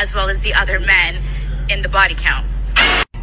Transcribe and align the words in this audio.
as 0.00 0.14
well 0.14 0.30
as 0.30 0.40
the 0.40 0.54
other 0.54 0.80
men 0.80 1.20
in 1.68 1.82
the 1.82 1.88
body 1.88 2.14
count. 2.16 2.46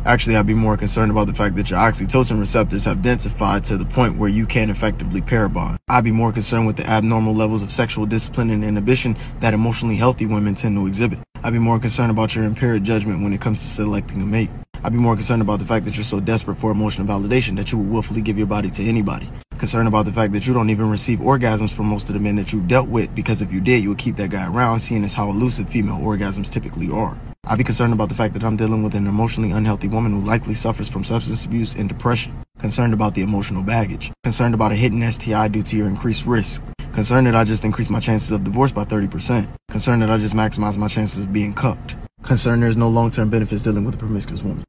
Actually, 0.05 0.37
I'd 0.37 0.45
be 0.45 0.53
more 0.53 0.77
concerned 0.77 1.11
about 1.11 1.27
the 1.27 1.33
fact 1.33 1.55
that 1.57 1.69
your 1.69 1.79
oxytocin 1.79 2.39
receptors 2.39 2.85
have 2.85 2.99
densified 2.99 3.65
to 3.65 3.75
the 3.75 3.83
point 3.83 4.17
where 4.17 4.29
you 4.29 4.45
can't 4.45 4.71
effectively 4.71 5.19
pair 5.19 5.49
bond. 5.49 5.79
I'd 5.89 6.05
be 6.05 6.11
more 6.11 6.31
concerned 6.31 6.65
with 6.65 6.77
the 6.77 6.87
abnormal 6.87 7.35
levels 7.35 7.61
of 7.61 7.71
sexual 7.71 8.05
discipline 8.05 8.49
and 8.51 8.63
inhibition 8.63 9.17
that 9.41 9.53
emotionally 9.53 9.97
healthy 9.97 10.25
women 10.25 10.55
tend 10.55 10.77
to 10.77 10.87
exhibit. 10.87 11.19
I'd 11.43 11.51
be 11.51 11.59
more 11.59 11.79
concerned 11.79 12.11
about 12.11 12.35
your 12.35 12.45
impaired 12.45 12.83
judgment 12.85 13.21
when 13.21 13.33
it 13.33 13.41
comes 13.41 13.59
to 13.59 13.67
selecting 13.67 14.21
a 14.21 14.25
mate. 14.25 14.49
I'd 14.83 14.93
be 14.93 14.99
more 14.99 15.15
concerned 15.15 15.41
about 15.41 15.59
the 15.59 15.65
fact 15.65 15.83
that 15.85 15.97
you're 15.97 16.03
so 16.03 16.19
desperate 16.19 16.55
for 16.55 16.71
emotional 16.71 17.07
validation 17.07 17.57
that 17.57 17.71
you 17.71 17.79
will 17.79 17.85
willfully 17.85 18.21
give 18.21 18.37
your 18.37 18.47
body 18.47 18.69
to 18.71 18.83
anybody. 18.83 19.29
Concerned 19.57 19.87
about 19.87 20.05
the 20.05 20.11
fact 20.11 20.33
that 20.33 20.45
you 20.45 20.53
don't 20.53 20.69
even 20.69 20.91
receive 20.91 21.17
orgasms 21.17 21.73
from 21.73 21.87
most 21.87 22.09
of 22.09 22.13
the 22.13 22.19
men 22.19 22.35
that 22.35 22.53
you've 22.53 22.67
dealt 22.67 22.89
with 22.89 23.13
because 23.15 23.41
if 23.41 23.51
you 23.51 23.59
did, 23.59 23.81
you 23.81 23.89
would 23.89 23.97
keep 23.97 24.15
that 24.17 24.29
guy 24.29 24.45
around, 24.47 24.79
seeing 24.81 25.03
as 25.03 25.15
how 25.15 25.29
elusive 25.29 25.67
female 25.67 25.97
orgasms 25.97 26.51
typically 26.51 26.91
are. 26.91 27.19
I'd 27.45 27.57
be 27.57 27.63
concerned 27.63 27.93
about 27.93 28.09
the 28.09 28.15
fact 28.15 28.35
that 28.35 28.43
I'm 28.43 28.55
dealing 28.55 28.83
with 28.83 28.93
an 28.93 29.07
emotionally 29.07 29.49
unhealthy 29.49 29.87
woman 29.87 30.11
who 30.11 30.21
likely 30.21 30.53
suffers 30.53 30.89
from 30.89 31.03
substance 31.03 31.43
abuse 31.45 31.73
and 31.73 31.89
depression. 31.89 32.43
Concerned 32.59 32.93
about 32.93 33.15
the 33.15 33.23
emotional 33.23 33.63
baggage. 33.63 34.11
Concerned 34.23 34.53
about 34.53 34.71
a 34.71 34.75
hidden 34.75 35.11
STI 35.11 35.47
due 35.47 35.63
to 35.63 35.75
your 35.75 35.87
increased 35.87 36.27
risk. 36.27 36.61
Concerned 36.93 37.25
that 37.25 37.35
I 37.35 37.43
just 37.43 37.65
increased 37.65 37.89
my 37.89 37.99
chances 37.99 38.31
of 38.31 38.43
divorce 38.43 38.71
by 38.71 38.85
30%. 38.85 39.47
Concerned 39.71 40.03
that 40.03 40.11
I 40.11 40.17
just 40.17 40.35
maximized 40.35 40.77
my 40.77 40.87
chances 40.87 41.23
of 41.23 41.33
being 41.33 41.53
cucked. 41.53 41.95
Concerned 42.21 42.61
there's 42.61 42.77
no 42.77 42.89
long 42.89 43.09
term 43.09 43.31
benefits 43.31 43.63
dealing 43.63 43.85
with 43.85 43.95
a 43.95 43.97
promiscuous 43.97 44.43
woman. 44.43 44.63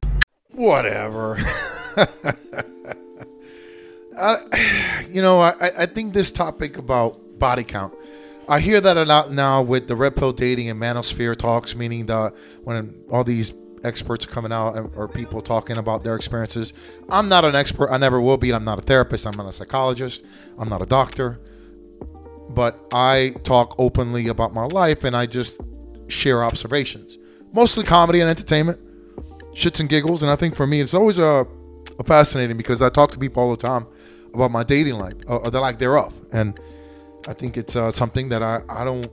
Whatever. 0.53 1.37
I, 4.19 5.05
you 5.11 5.21
know, 5.21 5.39
I, 5.39 5.53
I 5.79 5.85
think 5.85 6.13
this 6.13 6.31
topic 6.31 6.77
about 6.77 7.39
body 7.39 7.63
count 7.63 7.93
I 8.49 8.59
hear 8.59 8.81
that 8.81 8.97
a 8.97 9.05
lot 9.05 9.31
now 9.31 9.61
with 9.61 9.87
the 9.87 9.95
red 9.95 10.15
pill 10.15 10.33
dating 10.33 10.69
and 10.71 10.81
manosphere 10.81 11.35
talks, 11.35 11.75
meaning 11.75 12.07
the 12.07 12.33
when 12.63 12.95
all 13.11 13.23
these 13.23 13.53
experts 13.83 14.25
are 14.25 14.29
coming 14.29 14.51
out 14.51 14.91
or 14.95 15.07
people 15.07 15.39
talking 15.39 15.77
about 15.77 16.03
their 16.03 16.15
experiences. 16.15 16.73
I'm 17.09 17.29
not 17.29 17.45
an 17.45 17.53
expert. 17.53 17.91
I 17.91 17.97
never 17.97 18.19
will 18.19 18.37
be. 18.37 18.51
I'm 18.51 18.63
not 18.63 18.79
a 18.79 18.81
therapist. 18.81 19.27
I'm 19.27 19.37
not 19.37 19.47
a 19.47 19.51
psychologist. 19.51 20.25
I'm 20.57 20.67
not 20.67 20.81
a 20.81 20.87
doctor. 20.87 21.39
But 22.49 22.87
I 22.91 23.35
talk 23.43 23.75
openly 23.77 24.29
about 24.29 24.51
my 24.55 24.65
life 24.65 25.03
and 25.03 25.15
I 25.15 25.27
just 25.27 25.61
share 26.07 26.43
observations, 26.43 27.19
mostly 27.53 27.83
comedy 27.83 28.19
and 28.19 28.29
entertainment, 28.31 28.79
shits 29.53 29.79
and 29.79 29.87
giggles. 29.87 30.23
And 30.23 30.31
I 30.31 30.35
think 30.35 30.55
for 30.55 30.65
me, 30.65 30.81
it's 30.81 30.95
always 30.95 31.19
a 31.19 31.45
fascinating 32.03 32.57
because 32.57 32.81
I 32.81 32.89
talk 32.89 33.11
to 33.11 33.19
people 33.19 33.43
all 33.43 33.51
the 33.51 33.57
time 33.57 33.87
about 34.33 34.51
my 34.51 34.63
dating 34.63 34.95
life, 34.95 35.15
or 35.27 35.49
the 35.49 35.59
lack 35.59 35.77
thereof, 35.77 36.13
and 36.31 36.59
I 37.27 37.33
think 37.33 37.57
it's 37.57 37.75
uh, 37.75 37.91
something 37.91 38.29
that 38.29 38.41
I, 38.41 38.61
I 38.69 38.83
don't 38.83 39.11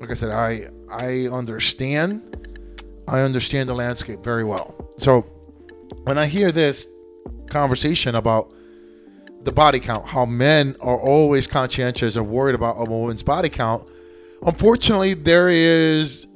like 0.00 0.10
I 0.10 0.14
said 0.14 0.30
I 0.30 0.68
I 0.90 1.28
understand 1.28 2.22
I 3.08 3.20
understand 3.20 3.68
the 3.68 3.74
landscape 3.74 4.22
very 4.22 4.44
well. 4.44 4.74
So 4.96 5.22
when 6.04 6.18
I 6.18 6.26
hear 6.26 6.52
this 6.52 6.86
conversation 7.48 8.14
about 8.14 8.52
the 9.42 9.52
body 9.52 9.78
count, 9.78 10.06
how 10.06 10.24
men 10.24 10.76
are 10.80 10.98
always 10.98 11.46
conscientious 11.46 12.16
and 12.16 12.28
worried 12.28 12.54
about 12.54 12.76
a 12.78 12.84
woman's 12.84 13.22
body 13.22 13.48
count, 13.48 13.88
unfortunately 14.42 15.14
there 15.14 15.48
is 15.48 16.26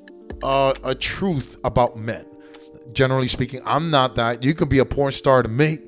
a, 0.43 0.75
a 0.85 0.95
truth 0.95 1.59
about 1.65 1.97
men. 1.97 2.25
Generally 2.93 3.29
speaking, 3.29 3.61
I'm 3.65 3.91
not 3.91 4.17
that. 4.17 4.43
You 4.43 4.55
can 4.55 4.69
be 4.69 4.79
a 4.79 4.85
porn 4.85 5.13
star 5.13 5.43
to 5.43 5.49
me 5.49 5.79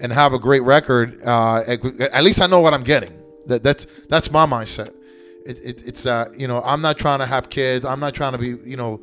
and 0.00 0.12
have 0.12 0.32
a 0.32 0.38
great 0.38 0.62
record. 0.62 1.20
Uh, 1.24 1.62
at, 1.66 2.24
least 2.24 2.40
I 2.40 2.46
know 2.46 2.60
what 2.60 2.74
I'm 2.74 2.82
getting. 2.82 3.12
That 3.46 3.62
that's 3.62 3.86
that's 4.08 4.30
my 4.30 4.44
mindset. 4.44 4.92
It, 5.44 5.58
it, 5.62 5.86
it's 5.86 6.06
uh 6.06 6.28
you 6.36 6.48
know 6.48 6.60
I'm 6.64 6.80
not 6.80 6.98
trying 6.98 7.20
to 7.20 7.26
have 7.26 7.48
kids. 7.48 7.84
I'm 7.84 8.00
not 8.00 8.14
trying 8.14 8.32
to 8.32 8.38
be 8.38 8.58
you 8.68 8.76
know 8.76 9.00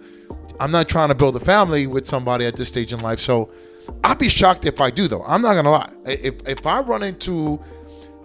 I'm 0.59 0.71
not 0.71 0.89
trying 0.89 1.09
to 1.09 1.15
build 1.15 1.35
a 1.35 1.39
family 1.39 1.87
with 1.87 2.05
somebody 2.05 2.45
at 2.45 2.55
this 2.55 2.67
stage 2.67 2.91
in 2.91 2.99
life. 2.99 3.19
So 3.19 3.51
I'd 4.03 4.19
be 4.19 4.29
shocked 4.29 4.65
if 4.65 4.81
I 4.81 4.89
do 4.89 5.07
though. 5.07 5.23
I'm 5.23 5.41
not 5.41 5.53
gonna 5.53 5.71
lie. 5.71 5.91
If 6.05 6.47
if 6.47 6.65
I 6.65 6.81
run 6.81 7.03
into 7.03 7.59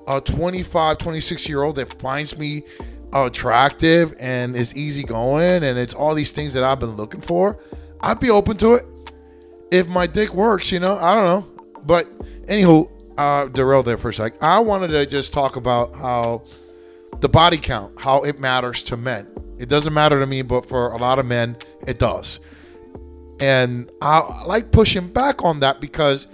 a 0.09 0.21
25, 0.21 0.99
26 0.99 1.49
year 1.49 1.63
old 1.63 1.77
that 1.77 2.01
finds 2.01 2.37
me 2.37 2.65
attractive 3.13 4.15
and 4.19 4.57
is 4.57 4.75
easygoing 4.75 5.63
and 5.63 5.79
it's 5.79 5.95
all 5.95 6.15
these 6.15 6.33
things 6.33 6.53
that 6.55 6.65
I've 6.65 6.81
been 6.81 6.97
looking 6.97 7.21
for, 7.21 7.59
I'd 8.01 8.21
be 8.21 8.31
open 8.31 8.57
to 8.59 8.75
it. 8.75 8.87
If 9.71 9.89
my 9.89 10.07
dick 10.07 10.33
works, 10.35 10.73
you 10.73 10.81
know, 10.81 10.97
I 10.99 11.15
don't 11.15 11.25
know. 11.25 11.65
But 11.85 12.07
anywho, 12.47 12.91
uh, 13.19 13.47
derail 13.47 13.83
there 13.83 13.99
for 13.99 14.11
a 14.11 14.15
sec. 14.15 14.35
I 14.43 14.61
wanted 14.61 14.89
to 14.89 15.07
just 15.07 15.33
talk 15.33 15.57
about 15.57 15.95
how 15.95 16.45
the 17.21 17.29
body 17.29 17.59
count, 17.59 17.99
how 18.01 18.23
it 18.23 18.39
matters 18.39 18.83
to 18.85 18.97
men. 18.97 19.27
It 19.59 19.69
doesn't 19.69 19.93
matter 19.93 20.21
to 20.21 20.27
me, 20.27 20.43
but 20.43 20.67
for 20.67 20.93
a 20.93 20.97
lot 20.97 21.19
of 21.19 21.27
men, 21.27 21.57
it 21.87 21.99
does. 21.99 22.39
And 23.41 23.91
I 24.01 24.45
like 24.45 24.71
pushing 24.71 25.09
back 25.09 25.45
on 25.45 25.61
that 25.61 25.81
because 25.81 26.27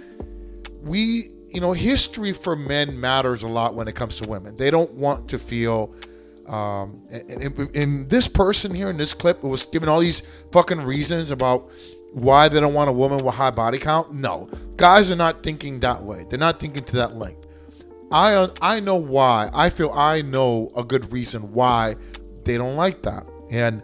we, 0.83 1.31
you 1.49 1.59
know, 1.59 1.73
history 1.73 2.33
for 2.33 2.55
men 2.55 2.99
matters 2.99 3.43
a 3.43 3.47
lot 3.47 3.75
when 3.75 3.87
it 3.87 3.95
comes 3.95 4.17
to 4.19 4.29
women. 4.29 4.55
They 4.55 4.69
don't 4.71 4.91
want 4.93 5.27
to 5.29 5.39
feel. 5.39 5.93
Um, 6.47 7.07
in, 7.09 7.69
in 7.73 8.07
this 8.07 8.27
person 8.27 8.73
here 8.73 8.89
in 8.89 8.97
this 8.97 9.13
clip, 9.13 9.43
was 9.43 9.63
giving 9.63 9.89
all 9.89 9.99
these 9.99 10.21
fucking 10.51 10.81
reasons 10.81 11.31
about 11.31 11.71
why 12.11 12.47
they 12.47 12.59
don't 12.59 12.73
want 12.73 12.89
a 12.89 12.93
woman 12.93 13.23
with 13.23 13.35
high 13.35 13.51
body 13.51 13.77
count? 13.77 14.13
No, 14.13 14.49
guys 14.77 15.11
are 15.11 15.15
not 15.15 15.41
thinking 15.41 15.79
that 15.81 16.01
way. 16.01 16.25
They're 16.29 16.39
not 16.39 16.59
thinking 16.59 16.83
to 16.83 16.95
that 16.97 17.15
length. 17.15 17.47
I 18.11 18.33
uh, 18.35 18.47
I 18.61 18.79
know 18.79 18.95
why. 18.95 19.49
I 19.53 19.69
feel 19.69 19.91
I 19.91 20.21
know 20.21 20.71
a 20.75 20.83
good 20.83 21.11
reason 21.11 21.51
why 21.53 21.95
they 22.43 22.57
don't 22.57 22.75
like 22.75 23.01
that, 23.01 23.27
and 23.51 23.83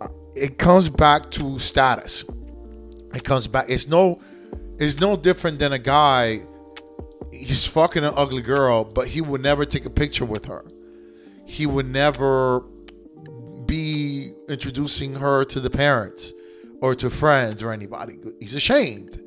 uh, 0.00 0.08
it 0.34 0.58
comes 0.58 0.88
back 0.88 1.30
to 1.32 1.58
status. 1.58 2.24
It 3.14 3.24
comes 3.24 3.46
back. 3.46 3.66
It's 3.68 3.88
no, 3.88 4.20
it's 4.78 5.00
no 5.00 5.16
different 5.16 5.58
than 5.58 5.72
a 5.72 5.78
guy. 5.78 6.42
He's 7.32 7.66
fucking 7.66 8.04
an 8.04 8.12
ugly 8.16 8.42
girl, 8.42 8.84
but 8.84 9.08
he 9.08 9.20
would 9.20 9.40
never 9.40 9.64
take 9.64 9.86
a 9.86 9.90
picture 9.90 10.24
with 10.24 10.44
her. 10.44 10.64
He 11.52 11.66
would 11.66 11.92
never 11.92 12.60
be 13.66 14.32
introducing 14.48 15.12
her 15.16 15.44
to 15.44 15.60
the 15.60 15.68
parents 15.68 16.32
or 16.80 16.94
to 16.94 17.10
friends 17.10 17.62
or 17.62 17.72
anybody. 17.72 18.18
He's 18.40 18.54
ashamed 18.54 19.20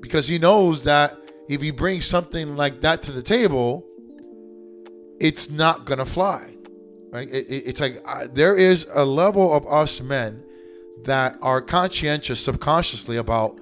because 0.00 0.26
he 0.26 0.36
knows 0.36 0.82
that 0.82 1.16
if 1.48 1.62
he 1.62 1.70
brings 1.70 2.06
something 2.06 2.56
like 2.56 2.80
that 2.80 3.02
to 3.02 3.12
the 3.12 3.22
table, 3.22 3.86
it's 5.20 5.48
not 5.48 5.84
gonna 5.84 6.04
fly. 6.04 6.56
Right? 7.12 7.28
It, 7.28 7.46
it, 7.48 7.62
it's 7.68 7.80
like 7.80 8.02
uh, 8.04 8.26
there 8.32 8.56
is 8.56 8.88
a 8.92 9.04
level 9.04 9.54
of 9.54 9.64
us 9.68 10.00
men 10.00 10.42
that 11.04 11.38
are 11.40 11.62
conscientious 11.62 12.40
subconsciously 12.40 13.16
about 13.16 13.60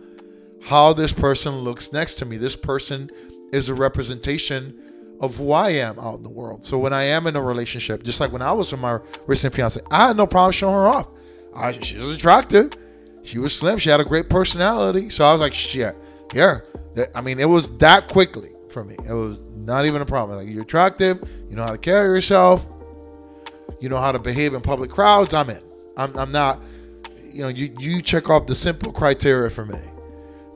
how 0.62 0.94
this 0.94 1.12
person 1.12 1.56
looks 1.56 1.92
next 1.92 2.14
to 2.14 2.24
me. 2.24 2.38
This 2.38 2.56
person 2.56 3.10
is 3.52 3.68
a 3.68 3.74
representation 3.74 4.87
of 5.20 5.36
who 5.36 5.52
I 5.52 5.70
am 5.70 5.98
out 5.98 6.16
in 6.16 6.22
the 6.22 6.28
world. 6.28 6.64
So 6.64 6.78
when 6.78 6.92
I 6.92 7.02
am 7.04 7.26
in 7.26 7.36
a 7.36 7.42
relationship, 7.42 8.02
just 8.02 8.20
like 8.20 8.32
when 8.32 8.42
I 8.42 8.52
was 8.52 8.72
with 8.72 8.80
my 8.80 8.98
recent 9.26 9.54
fiance, 9.54 9.80
I 9.90 10.08
had 10.08 10.16
no 10.16 10.26
problem 10.26 10.52
showing 10.52 10.74
her 10.74 10.86
off. 10.86 11.08
I, 11.54 11.72
she 11.72 11.96
was 11.96 12.14
attractive. 12.16 12.72
She 13.24 13.38
was 13.38 13.54
slim. 13.54 13.78
She 13.78 13.90
had 13.90 14.00
a 14.00 14.04
great 14.04 14.28
personality. 14.28 15.10
So 15.10 15.24
I 15.24 15.32
was 15.32 15.40
like, 15.40 15.54
shit, 15.54 15.96
yeah. 16.32 16.60
I 17.14 17.20
mean, 17.20 17.40
it 17.40 17.48
was 17.48 17.76
that 17.78 18.08
quickly 18.08 18.50
for 18.70 18.84
me. 18.84 18.96
It 19.06 19.12
was 19.12 19.40
not 19.56 19.86
even 19.86 20.02
a 20.02 20.06
problem. 20.06 20.38
Like, 20.38 20.48
you're 20.48 20.62
attractive. 20.62 21.18
You 21.50 21.56
know 21.56 21.64
how 21.64 21.72
to 21.72 21.78
carry 21.78 22.14
yourself. 22.14 22.66
You 23.80 23.88
know 23.88 23.98
how 23.98 24.12
to 24.12 24.18
behave 24.18 24.54
in 24.54 24.60
public 24.60 24.90
crowds. 24.90 25.34
I'm 25.34 25.50
in. 25.50 25.62
I'm, 25.96 26.16
I'm 26.16 26.32
not, 26.32 26.62
you 27.24 27.42
know, 27.42 27.48
you, 27.48 27.74
you 27.78 28.02
check 28.02 28.30
off 28.30 28.46
the 28.46 28.54
simple 28.54 28.92
criteria 28.92 29.50
for 29.50 29.66
me, 29.66 29.78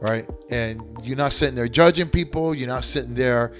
right? 0.00 0.28
And 0.50 0.82
you're 1.02 1.16
not 1.16 1.32
sitting 1.32 1.54
there 1.54 1.68
judging 1.68 2.08
people. 2.08 2.54
You're 2.54 2.68
not 2.68 2.84
sitting 2.84 3.14
there 3.14 3.52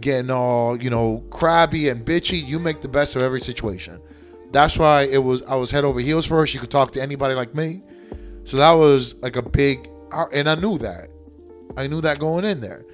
getting 0.00 0.30
all, 0.30 0.80
you 0.80 0.90
know, 0.90 1.24
crabby 1.30 1.88
and 1.88 2.04
bitchy. 2.04 2.44
You 2.44 2.58
make 2.58 2.80
the 2.80 2.88
best 2.88 3.16
of 3.16 3.22
every 3.22 3.40
situation. 3.40 4.00
That's 4.50 4.78
why 4.78 5.02
it 5.02 5.22
was, 5.22 5.44
I 5.46 5.56
was 5.56 5.70
head 5.70 5.84
over 5.84 6.00
heels 6.00 6.26
for 6.26 6.38
her. 6.38 6.46
She 6.46 6.58
could 6.58 6.70
talk 6.70 6.92
to 6.92 7.02
anybody 7.02 7.34
like 7.34 7.54
me. 7.54 7.82
So 8.44 8.56
that 8.56 8.72
was 8.72 9.14
like 9.22 9.36
a 9.36 9.42
big, 9.42 9.90
and 10.32 10.48
I 10.48 10.54
knew 10.54 10.78
that. 10.78 11.08
I 11.76 11.86
knew 11.86 12.00
that 12.00 12.18
going 12.18 12.44
in 12.44 12.60
there. 12.60 12.84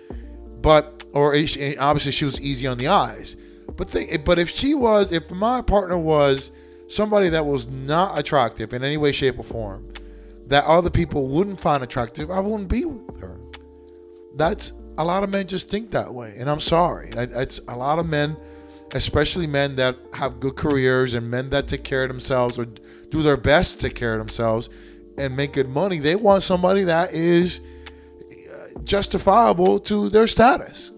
But, 0.60 1.04
or 1.12 1.34
obviously 1.34 2.12
she 2.12 2.24
was 2.24 2.40
easy 2.40 2.66
on 2.66 2.78
the 2.78 2.88
eyes. 2.88 3.36
But 3.76 3.88
think, 3.88 4.24
but 4.24 4.38
if 4.38 4.50
she 4.50 4.74
was, 4.74 5.12
if 5.12 5.30
my 5.30 5.62
partner 5.62 5.98
was 5.98 6.50
somebody 6.88 7.28
that 7.30 7.44
was 7.44 7.68
not 7.68 8.18
attractive 8.18 8.72
in 8.72 8.82
any 8.84 8.96
way, 8.96 9.12
shape, 9.12 9.38
or 9.38 9.44
form, 9.44 9.92
that 10.46 10.64
other 10.64 10.90
people 10.90 11.28
wouldn't 11.28 11.60
find 11.60 11.82
attractive, 11.82 12.30
I 12.30 12.40
wouldn't 12.40 12.68
be 12.68 12.84
with 12.84 13.20
her. 13.20 13.38
That's 14.36 14.72
a 14.96 15.04
lot 15.04 15.22
of 15.24 15.30
men 15.30 15.46
just 15.46 15.68
think 15.68 15.90
that 15.90 16.12
way, 16.12 16.34
and 16.38 16.48
I'm 16.48 16.60
sorry. 16.60 17.10
It's 17.14 17.60
a 17.68 17.76
lot 17.76 17.98
of 17.98 18.08
men, 18.08 18.36
especially 18.92 19.46
men 19.46 19.76
that 19.76 19.96
have 20.12 20.40
good 20.40 20.56
careers 20.56 21.14
and 21.14 21.30
men 21.30 21.50
that 21.50 21.66
take 21.68 21.84
care 21.84 22.04
of 22.04 22.08
themselves 22.08 22.58
or 22.58 22.66
do 23.10 23.22
their 23.22 23.36
best 23.36 23.80
to 23.80 23.88
take 23.88 23.96
care 23.96 24.14
of 24.14 24.18
themselves 24.18 24.68
and 25.16 25.36
make 25.36 25.52
good 25.52 25.68
money, 25.68 25.98
they 25.98 26.16
want 26.16 26.42
somebody 26.42 26.84
that 26.84 27.12
is 27.12 27.60
uh, 27.60 28.80
justifiable 28.82 29.78
to 29.80 30.08
their 30.10 30.26
status. 30.26 30.90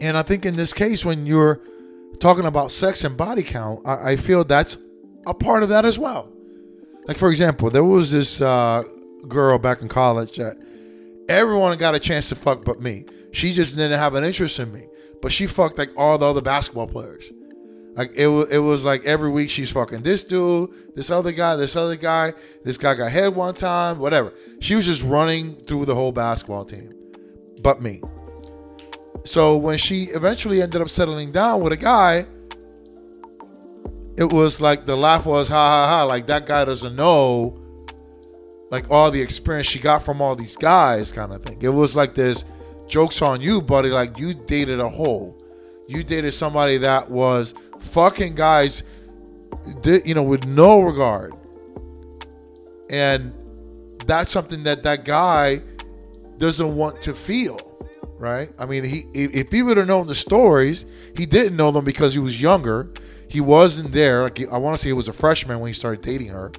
And 0.00 0.16
I 0.16 0.22
think 0.22 0.44
in 0.44 0.56
this 0.56 0.72
case, 0.72 1.04
when 1.04 1.24
you're 1.24 1.60
talking 2.20 2.44
about 2.44 2.72
sex 2.72 3.04
and 3.04 3.16
body 3.16 3.42
count, 3.42 3.80
I, 3.86 4.12
I 4.12 4.16
feel 4.16 4.44
that's 4.44 4.76
a 5.26 5.34
part 5.34 5.62
of 5.62 5.70
that 5.70 5.84
as 5.84 5.98
well. 5.98 6.30
Like 7.06 7.16
for 7.16 7.30
example, 7.30 7.70
there 7.70 7.84
was 7.84 8.10
this 8.10 8.40
uh, 8.40 8.82
girl 9.28 9.58
back 9.58 9.80
in 9.80 9.88
college 9.88 10.36
that 10.36 10.56
everyone 11.28 11.76
got 11.78 11.94
a 11.94 12.00
chance 12.00 12.28
to 12.28 12.34
fuck 12.34 12.64
but 12.64 12.80
me. 12.80 13.06
She 13.32 13.52
just 13.52 13.76
didn't 13.76 13.98
have 13.98 14.14
an 14.14 14.24
interest 14.24 14.58
in 14.58 14.72
me, 14.72 14.86
but 15.20 15.32
she 15.32 15.46
fucked 15.46 15.78
like 15.78 15.90
all 15.96 16.18
the 16.18 16.26
other 16.26 16.42
basketball 16.42 16.86
players. 16.86 17.24
Like 17.96 18.12
it 18.16 18.26
was, 18.26 18.50
it 18.50 18.58
was 18.58 18.84
like 18.84 19.04
every 19.04 19.30
week 19.30 19.50
she's 19.50 19.70
fucking 19.70 20.02
this 20.02 20.24
dude, 20.24 20.70
this 20.94 21.10
other 21.10 21.30
guy, 21.32 21.54
this 21.56 21.76
other 21.76 21.96
guy. 21.96 22.32
This 22.64 22.76
guy 22.76 22.94
got 22.94 23.10
head 23.10 23.34
one 23.34 23.54
time, 23.54 23.98
whatever. 23.98 24.32
She 24.60 24.74
was 24.74 24.86
just 24.86 25.02
running 25.02 25.54
through 25.66 25.84
the 25.84 25.94
whole 25.94 26.12
basketball 26.12 26.64
team, 26.64 26.92
but 27.60 27.80
me. 27.80 28.02
So 29.24 29.56
when 29.56 29.78
she 29.78 30.04
eventually 30.04 30.60
ended 30.60 30.82
up 30.82 30.90
settling 30.90 31.30
down 31.30 31.62
with 31.62 31.72
a 31.72 31.76
guy, 31.76 32.26
it 34.16 34.32
was 34.32 34.60
like 34.60 34.86
the 34.86 34.96
laugh 34.96 35.24
was 35.24 35.48
ha 35.48 35.54
ha 35.54 35.88
ha. 35.88 36.04
Like 36.04 36.26
that 36.26 36.46
guy 36.46 36.64
doesn't 36.64 36.96
know, 36.96 37.60
like 38.74 38.90
all 38.90 39.08
the 39.12 39.22
experience 39.22 39.68
she 39.68 39.78
got 39.78 40.02
from 40.02 40.20
all 40.20 40.34
these 40.34 40.56
guys, 40.56 41.12
kind 41.12 41.32
of 41.32 41.44
thing. 41.44 41.58
It 41.62 41.68
was 41.68 41.94
like 41.94 42.12
this 42.12 42.44
jokes 42.88 43.22
on 43.22 43.40
you, 43.40 43.62
buddy. 43.62 43.88
Like 43.88 44.18
you 44.18 44.34
dated 44.34 44.80
a 44.80 44.88
hole. 44.88 45.40
You 45.86 46.02
dated 46.02 46.34
somebody 46.34 46.78
that 46.78 47.08
was 47.08 47.54
fucking 47.78 48.34
guys, 48.34 48.82
you 49.84 50.14
know, 50.14 50.24
with 50.24 50.44
no 50.44 50.80
regard. 50.80 51.34
And 52.90 53.32
that's 54.06 54.32
something 54.32 54.64
that 54.64 54.82
that 54.82 55.04
guy 55.04 55.62
doesn't 56.38 56.74
want 56.74 57.00
to 57.02 57.14
feel, 57.14 57.60
right? 58.18 58.50
I 58.58 58.66
mean, 58.66 58.82
he 58.82 59.04
if 59.14 59.52
he 59.52 59.62
would 59.62 59.76
have 59.76 59.86
known 59.86 60.08
the 60.08 60.16
stories, 60.16 60.84
he 61.16 61.26
didn't 61.26 61.54
know 61.54 61.70
them 61.70 61.84
because 61.84 62.12
he 62.12 62.18
was 62.18 62.40
younger. 62.40 62.90
He 63.30 63.40
wasn't 63.40 63.92
there. 63.92 64.22
Like 64.22 64.40
I 64.52 64.58
want 64.58 64.74
to 64.76 64.82
say 64.82 64.88
he 64.88 64.94
was 64.94 65.06
a 65.06 65.12
freshman 65.12 65.60
when 65.60 65.68
he 65.68 65.74
started 65.74 66.00
dating 66.00 66.30
her. 66.30 66.50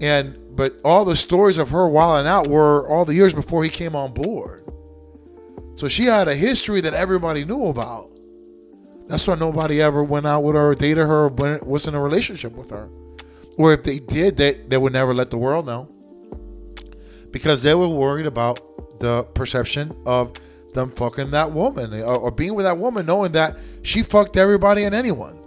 And 0.00 0.45
but 0.56 0.80
all 0.84 1.04
the 1.04 1.14
stories 1.14 1.58
of 1.58 1.68
her 1.68 1.86
wilding 1.86 2.26
out 2.26 2.48
were 2.48 2.88
all 2.88 3.04
the 3.04 3.14
years 3.14 3.34
before 3.34 3.62
he 3.62 3.68
came 3.68 3.94
on 3.94 4.12
board. 4.12 4.64
So 5.76 5.86
she 5.86 6.06
had 6.06 6.26
a 6.26 6.34
history 6.34 6.80
that 6.80 6.94
everybody 6.94 7.44
knew 7.44 7.66
about. 7.66 8.10
That's 9.06 9.26
why 9.26 9.34
nobody 9.34 9.82
ever 9.82 10.02
went 10.02 10.26
out 10.26 10.42
with 10.42 10.56
her 10.56 10.74
dated 10.74 11.06
her 11.06 11.26
or 11.26 11.58
was 11.62 11.86
in 11.86 11.94
a 11.94 12.00
relationship 12.00 12.54
with 12.54 12.70
her. 12.70 12.88
Or 13.58 13.72
if 13.72 13.84
they 13.84 13.98
did, 13.98 14.38
they, 14.38 14.54
they 14.54 14.78
would 14.78 14.94
never 14.94 15.14
let 15.14 15.30
the 15.30 15.38
world 15.38 15.66
know. 15.66 15.88
Because 17.30 17.62
they 17.62 17.74
were 17.74 17.88
worried 17.88 18.26
about 18.26 18.98
the 18.98 19.24
perception 19.34 19.94
of 20.06 20.32
them 20.72 20.90
fucking 20.90 21.30
that 21.32 21.52
woman 21.52 21.92
or, 22.02 22.16
or 22.16 22.30
being 22.30 22.54
with 22.54 22.64
that 22.64 22.78
woman 22.78 23.04
knowing 23.04 23.32
that 23.32 23.58
she 23.82 24.02
fucked 24.02 24.36
everybody 24.36 24.84
and 24.84 24.94
anyone. 24.94 25.38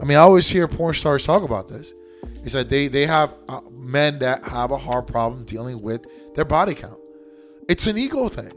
I 0.00 0.04
mean, 0.04 0.16
I 0.16 0.20
always 0.20 0.48
hear 0.48 0.68
porn 0.68 0.94
stars 0.94 1.24
talk 1.24 1.42
about 1.42 1.68
this. 1.68 1.92
Is 2.48 2.54
that 2.54 2.70
they, 2.70 2.88
they 2.88 3.04
have 3.04 3.38
uh, 3.46 3.60
men 3.70 4.20
that 4.20 4.42
have 4.42 4.70
a 4.70 4.78
hard 4.78 5.06
problem 5.06 5.44
dealing 5.44 5.82
with 5.82 6.06
their 6.34 6.46
body 6.46 6.74
count. 6.74 6.98
It's 7.68 7.86
an 7.86 7.98
ego 7.98 8.28
thing. 8.28 8.52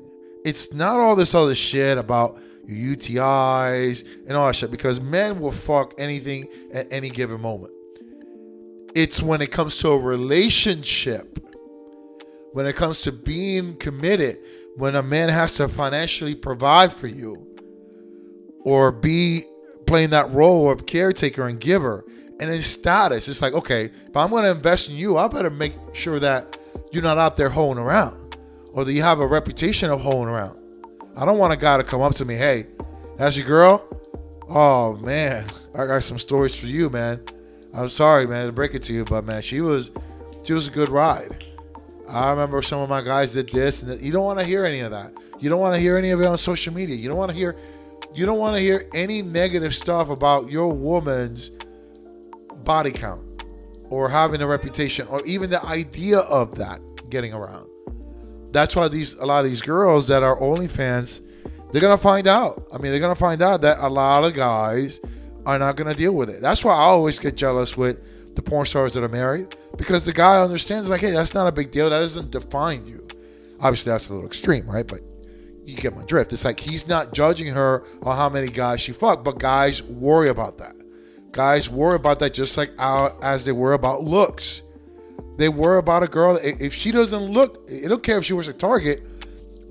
It's 0.46 0.72
not 0.72 1.02
all 1.02 1.14
this 1.18 1.36
other 1.36 1.56
shit 1.56 1.98
about 1.98 2.40
your 2.66 2.96
UTIs, 2.96 4.08
and 4.26 4.38
all 4.38 4.48
that 4.48 4.56
shit 4.56 4.72
because 4.72 5.02
men 5.02 5.42
will 5.42 5.52
fuck 5.52 5.94
anything 5.98 6.48
at 6.72 6.88
any 6.90 7.10
given 7.10 7.42
moment. 7.42 7.74
It's 8.96 9.22
when 9.22 9.42
it 9.42 9.52
comes 9.52 9.78
to 9.80 9.90
a 9.90 10.00
relationship, 10.00 11.38
when 12.54 12.66
it 12.66 12.78
comes 12.78 13.02
to 13.02 13.12
being 13.12 13.76
committed, 13.76 14.38
when 14.78 14.96
a 14.96 15.04
man 15.04 15.28
has 15.28 15.56
to 15.56 15.68
financially 15.68 16.34
provide 16.34 16.94
for 16.94 17.08
you 17.08 17.46
or 18.64 18.94
be 18.94 19.44
playing 19.86 20.12
that 20.12 20.32
role 20.32 20.72
of 20.72 20.86
caretaker 20.86 21.46
and 21.46 21.60
giver 21.60 22.06
and 22.42 22.50
his 22.50 22.66
status. 22.66 23.30
It's 23.30 23.42
like, 23.42 23.54
okay, 23.54 23.86
if 23.86 24.18
I'm 24.18 24.32
going 24.32 24.44
to 24.44 24.52
invest 24.52 24.90
in 24.90 24.96
you, 24.96 25.18
I 25.18 25.28
better 25.28 25.52
make 25.52 25.74
sure 25.94 26.20
that 26.20 26.58
you're 26.92 27.04
not 27.04 27.18
out 27.18 27.38
there 27.38 27.50
hoeing 27.50 27.78
around 27.78 28.36
or 28.74 28.84
that 28.84 28.92
you 28.92 29.04
have 29.04 29.20
a 29.20 29.28
reputation 29.28 29.90
of 29.92 30.02
hoeing 30.02 30.28
around. 30.28 30.60
I 31.16 31.24
don't 31.24 31.38
want 31.38 31.54
a 31.54 31.58
guy 31.58 31.78
to 31.78 31.84
come 31.84 32.02
up 32.02 32.16
to 32.16 32.26
me, 32.26 32.36
hey, 32.36 32.66
that's 33.18 33.38
your 33.38 33.46
girl? 33.46 33.88
Oh 34.50 34.98
man, 34.98 35.46
I 35.76 35.86
got 35.86 36.04
some 36.04 36.20
stories 36.20 36.60
for 36.60 36.66
you, 36.66 36.90
man. 36.90 37.22
I'm 37.74 37.90
sorry, 37.90 38.28
man, 38.28 38.48
to 38.48 38.52
break 38.52 38.74
it 38.74 38.84
to 38.84 38.94
you, 38.94 39.06
but 39.06 39.24
man, 39.24 39.42
she 39.42 39.62
was 39.62 39.92
she 40.44 40.54
was 40.54 40.68
a 40.68 40.72
good 40.72 40.90
ride. 40.90 41.46
I 42.10 42.32
remember 42.32 42.62
some 42.62 42.82
of 42.82 42.90
my 42.90 43.02
guys 43.02 43.32
did 43.32 43.50
this, 43.50 43.82
and 43.82 44.02
you 44.02 44.12
don't 44.12 44.26
want 44.26 44.40
to 44.40 44.46
hear 44.46 44.66
any 44.66 44.82
of 44.82 44.92
that. 44.92 45.14
You 45.40 45.50
don't 45.50 45.62
want 45.62 45.76
to 45.76 45.80
hear 45.80 45.96
any 45.96 46.10
of 46.10 46.20
it 46.20 46.26
on 46.26 46.38
social 46.38 46.74
media. 46.74 46.96
You 46.96 47.08
don't 47.08 47.18
want 47.18 47.32
to 47.32 47.38
hear 47.38 47.56
you 48.14 48.26
don't 48.26 48.40
want 48.40 48.56
to 48.58 48.62
hear 48.62 48.90
any 48.94 49.22
negative 49.22 49.74
stuff 49.74 50.10
about 50.10 50.52
your 50.52 50.74
woman's 50.74 51.52
body 52.64 52.92
count 52.92 53.24
or 53.90 54.10
having 54.10 54.42
a 54.42 54.48
reputation 54.48 55.08
or 55.08 55.26
even 55.26 55.50
the 55.50 55.64
idea 55.66 56.20
of 56.20 56.56
that 56.56 56.80
getting 57.10 57.34
around 57.34 57.68
that's 58.52 58.76
why 58.76 58.88
these 58.88 59.14
a 59.14 59.26
lot 59.26 59.44
of 59.44 59.50
these 59.50 59.62
girls 59.62 60.08
that 60.08 60.24
are 60.24 60.38
OnlyFans, 60.40 61.22
they're 61.72 61.82
gonna 61.82 61.98
find 61.98 62.28
out. 62.28 62.68
I 62.72 62.78
mean, 62.78 62.92
they're 62.92 63.00
gonna 63.00 63.16
find 63.16 63.42
out 63.42 63.62
that 63.62 63.80
a 63.80 63.88
lot 63.88 64.26
of 64.26 64.34
guys 64.34 65.00
are 65.46 65.58
not 65.58 65.76
gonna 65.76 65.96
deal 65.96 66.12
with 66.14 66.30
it. 66.30 66.42
That's 66.42 66.64
why 66.64 66.74
I 66.74 66.82
always 66.82 67.18
get 67.18 67.36
jealous 67.36 67.78
with 67.78 68.36
the 68.36 68.42
porn 68.42 68.66
stars 68.66 68.94
that 68.94 69.04
are 69.04 69.10
married 69.10 69.56
because 69.78 70.06
the 70.06 70.14
guy 70.14 70.42
understands 70.42 70.90
like, 70.90 71.02
hey, 71.02 71.12
that's 71.12 71.34
not 71.34 71.48
a 71.48 71.52
big 71.52 71.72
deal. 71.72 71.90
That 71.90 72.00
doesn't 72.00 72.32
define 72.32 72.86
you. 72.88 73.06
Obviously, 73.60 73.92
that's 73.92 74.10
a 74.10 74.14
little 74.14 74.28
extreme, 74.28 74.66
right? 74.68 74.88
But 74.88 75.02
you 75.66 75.76
get 75.76 75.96
my 75.96 76.04
drift. 76.04 76.34
It's 76.34 76.44
like 76.44 76.60
he's 76.60 76.88
not 76.88 77.14
judging 77.14 77.48
her 77.54 77.84
on 78.04 78.18
how 78.18 78.30
many 78.30 78.48
guys 78.48 78.82
she 78.82 78.92
fucked, 78.92 79.24
but 79.24 79.40
guys 79.40 79.82
worry 79.84 80.30
about 80.30 80.58
that. 80.58 80.76
Guys 81.32 81.70
worry 81.70 81.96
about 81.96 82.20
that 82.20 82.34
just 82.34 82.58
like 82.58 82.72
as 82.80 83.46
they 83.46 83.52
worry 83.52 83.76
about 83.76 84.04
looks. 84.04 84.62
They 85.38 85.50
worry 85.50 85.80
about 85.80 86.04
a 86.04 86.08
girl. 86.08 86.38
If 86.42 86.74
she 86.74 86.92
doesn't 86.92 87.24
look, 87.24 87.68
they 87.68 87.88
don't 87.88 88.04
care 88.04 88.18
if 88.18 88.26
she 88.26 88.34
was 88.34 88.48
a 88.48 88.54
target, 88.54 89.04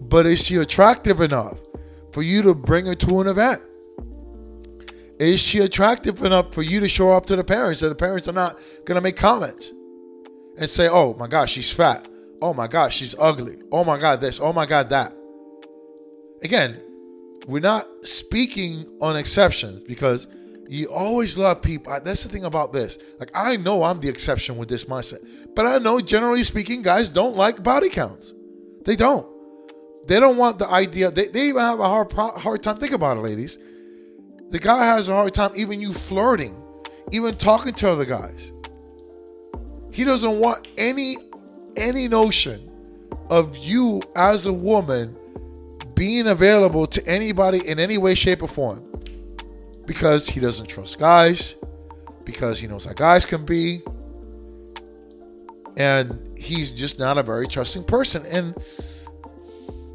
but 0.09 0.27
is 0.27 0.43
she 0.43 0.57
attractive 0.57 1.21
enough 1.21 1.59
for 2.13 2.23
you 2.23 2.43
to 2.43 2.55
bring 2.55 2.87
her 2.87 2.95
to 2.97 3.21
an 3.21 3.29
event? 3.29 3.63
Is 5.19 5.39
she 5.39 5.59
attractive 5.59 6.23
enough 6.25 6.55
for 6.55 6.63
you 6.63 6.81
to 6.81 6.89
show 6.89 7.13
up 7.13 7.27
to 7.27 7.37
the 7.37 7.45
parents 7.45 7.81
that 7.81 7.89
the 7.89 7.95
parents 7.95 8.27
are 8.27 8.33
not 8.33 8.59
going 8.87 8.97
to 8.97 9.03
make 9.03 9.19
comments 9.19 9.71
and 10.57 10.69
say, 10.69 10.89
oh 10.89 11.15
my 11.15 11.27
gosh, 11.27 11.53
she's 11.53 11.71
fat. 11.71 12.09
Oh 12.41 12.55
my 12.55 12.67
gosh, 12.67 12.97
she's 12.97 13.15
ugly. 13.19 13.59
Oh 13.71 13.85
my 13.85 13.99
God, 13.99 14.23
this. 14.23 14.41
Oh 14.41 14.55
my 14.55 14.65
God, 14.65 14.89
that. 14.91 15.13
Again, 16.43 16.81
we're 17.47 17.61
not 17.61 17.87
speaking 18.03 18.87
on 19.03 19.15
exceptions 19.17 19.83
because 19.83 20.27
you 20.71 20.87
always 20.87 21.37
love 21.37 21.63
people. 21.63 21.99
That's 22.05 22.23
the 22.23 22.29
thing 22.29 22.45
about 22.45 22.73
this. 22.73 22.97
Like, 23.19 23.33
I 23.35 23.57
know 23.57 23.83
I'm 23.83 23.99
the 23.99 24.09
exception 24.09 24.57
with 24.57 24.69
this 24.69 24.85
mindset, 24.85 25.27
but 25.57 25.67
I 25.67 25.79
know 25.79 26.01
generally 26.01 26.45
speaking, 26.45 26.81
guys 26.81 27.09
don't 27.09 27.35
like 27.35 27.61
body 27.61 27.89
counts. 27.89 28.33
They 28.85 28.95
don't. 28.95 29.27
They 30.07 30.21
don't 30.21 30.37
want 30.37 30.61
the 30.61 30.69
idea. 30.69 31.11
They, 31.11 31.27
they 31.27 31.49
even 31.49 31.61
have 31.61 31.81
a 31.81 31.89
hard 31.89 32.13
hard 32.13 32.63
time. 32.63 32.79
Think 32.79 32.93
about 32.93 33.17
it, 33.17 33.21
ladies. 33.21 33.59
The 34.51 34.61
guy 34.61 34.85
has 34.85 35.09
a 35.09 35.13
hard 35.13 35.35
time 35.35 35.51
even 35.57 35.81
you 35.81 35.93
flirting, 35.93 36.65
even 37.11 37.37
talking 37.37 37.75
to 37.75 37.91
other 37.91 38.05
guys. 38.05 38.53
He 39.91 40.05
doesn't 40.05 40.39
want 40.39 40.69
any 40.79 41.19
any 41.77 42.07
notion 42.07 42.71
of 43.29 43.57
you 43.57 44.03
as 44.15 44.47
a 44.47 44.53
woman 44.53 45.17
being 45.95 46.29
available 46.29 46.87
to 46.87 47.05
anybody 47.09 47.67
in 47.67 47.81
any 47.81 47.99
way, 47.99 48.15
shape, 48.15 48.41
or 48.41 48.49
form 48.49 48.90
because 49.91 50.25
he 50.25 50.39
doesn't 50.39 50.69
trust 50.69 51.01
guys, 51.01 51.57
because 52.23 52.61
he 52.61 52.69
knows 52.69 52.85
how 52.85 52.93
guys 52.93 53.27
can 53.27 53.45
be, 53.45 53.83
and 55.77 56.39
he's 56.39 56.71
just 56.71 57.01
not 57.01 57.19
a 57.19 57.25
very 57.25 57.49
trusting 57.49 57.83
person. 57.83 58.25
And 58.27 58.55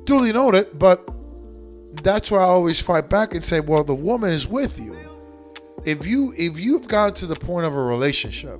duly 0.03 0.33
noted, 0.33 0.77
but 0.77 1.09
that's 2.03 2.29
why 2.29 2.39
I 2.39 2.43
always 2.43 2.81
fight 2.81 3.09
back 3.09 3.33
and 3.33 3.41
say, 3.41 3.61
well, 3.61 3.85
the 3.85 3.95
woman 3.95 4.31
is 4.31 4.49
with 4.49 4.77
you. 4.77 4.97
If 5.85 6.05
you 6.05 6.33
if 6.35 6.59
you've 6.59 6.89
gotten 6.89 7.13
to 7.15 7.25
the 7.25 7.37
point 7.37 7.65
of 7.65 7.73
a 7.73 7.81
relationship 7.81 8.59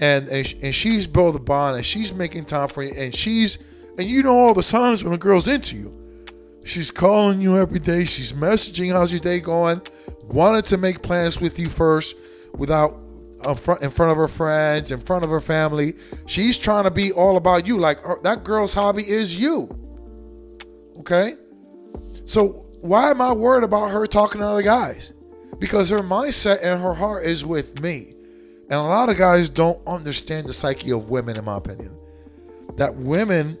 and 0.00 0.26
and, 0.26 0.54
and 0.62 0.74
she's 0.74 1.06
built 1.06 1.36
a 1.36 1.38
bond 1.38 1.76
and 1.76 1.84
she's 1.84 2.14
making 2.14 2.46
time 2.46 2.68
for 2.68 2.82
you 2.82 2.94
and 2.94 3.14
she's 3.14 3.58
and 3.98 4.08
you 4.08 4.22
know 4.22 4.38
all 4.38 4.54
the 4.54 4.62
signs 4.62 5.04
when 5.04 5.12
a 5.12 5.18
girl's 5.18 5.48
into 5.48 5.76
you 5.76 6.01
She's 6.64 6.90
calling 6.90 7.40
you 7.40 7.56
every 7.56 7.78
day. 7.78 8.04
She's 8.04 8.32
messaging, 8.32 8.92
how's 8.92 9.12
your 9.12 9.20
day 9.20 9.40
going? 9.40 9.82
Wanted 10.24 10.64
to 10.66 10.78
make 10.78 11.02
plans 11.02 11.40
with 11.40 11.58
you 11.58 11.68
first 11.68 12.14
without 12.54 12.98
uh, 13.44 13.56
in 13.80 13.90
front, 13.90 14.12
of 14.12 14.16
her 14.16 14.28
friends, 14.28 14.90
in 14.90 15.00
front 15.00 15.24
of 15.24 15.30
her 15.30 15.40
family. 15.40 15.94
She's 16.26 16.56
trying 16.56 16.84
to 16.84 16.90
be 16.90 17.12
all 17.12 17.36
about 17.36 17.66
you. 17.66 17.78
Like 17.78 18.00
her, 18.02 18.20
that 18.22 18.44
girl's 18.44 18.72
hobby 18.72 19.02
is 19.02 19.34
you. 19.34 19.68
Okay? 20.98 21.34
So 22.24 22.64
why 22.82 23.10
am 23.10 23.20
I 23.20 23.32
worried 23.32 23.64
about 23.64 23.90
her 23.90 24.06
talking 24.06 24.40
to 24.40 24.46
other 24.46 24.62
guys? 24.62 25.12
Because 25.58 25.90
her 25.90 26.00
mindset 26.00 26.60
and 26.62 26.80
her 26.80 26.94
heart 26.94 27.24
is 27.24 27.44
with 27.44 27.80
me. 27.80 28.14
And 28.70 28.80
a 28.80 28.82
lot 28.82 29.08
of 29.08 29.16
guys 29.16 29.48
don't 29.48 29.80
understand 29.86 30.46
the 30.46 30.52
psyche 30.52 30.92
of 30.92 31.10
women, 31.10 31.36
in 31.36 31.44
my 31.44 31.56
opinion. 31.56 31.96
That 32.76 32.94
women 32.94 33.56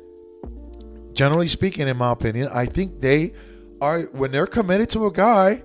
generally 1.12 1.48
speaking, 1.48 1.88
in 1.88 1.96
my 1.96 2.12
opinion, 2.12 2.48
I 2.52 2.66
think 2.66 3.00
they 3.00 3.32
are 3.80 4.02
when 4.12 4.32
they're 4.32 4.46
committed 4.46 4.90
to 4.90 5.06
a 5.06 5.12
guy, 5.12 5.62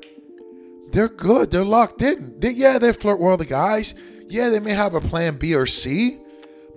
they're 0.92 1.10
good. 1.10 1.52
They're 1.52 1.66
locked 1.66 2.02
in. 2.02 2.40
They, 2.40 2.52
yeah, 2.52 2.80
they 2.80 2.94
flirt 2.94 3.20
with 3.20 3.34
other 3.34 3.46
guys. 3.46 3.94
Yeah, 4.30 4.50
they 4.50 4.60
may 4.60 4.74
have 4.74 4.94
a 4.94 5.02
plan 5.02 5.38
B 5.38 5.56
or 5.56 5.66
C, 5.66 6.20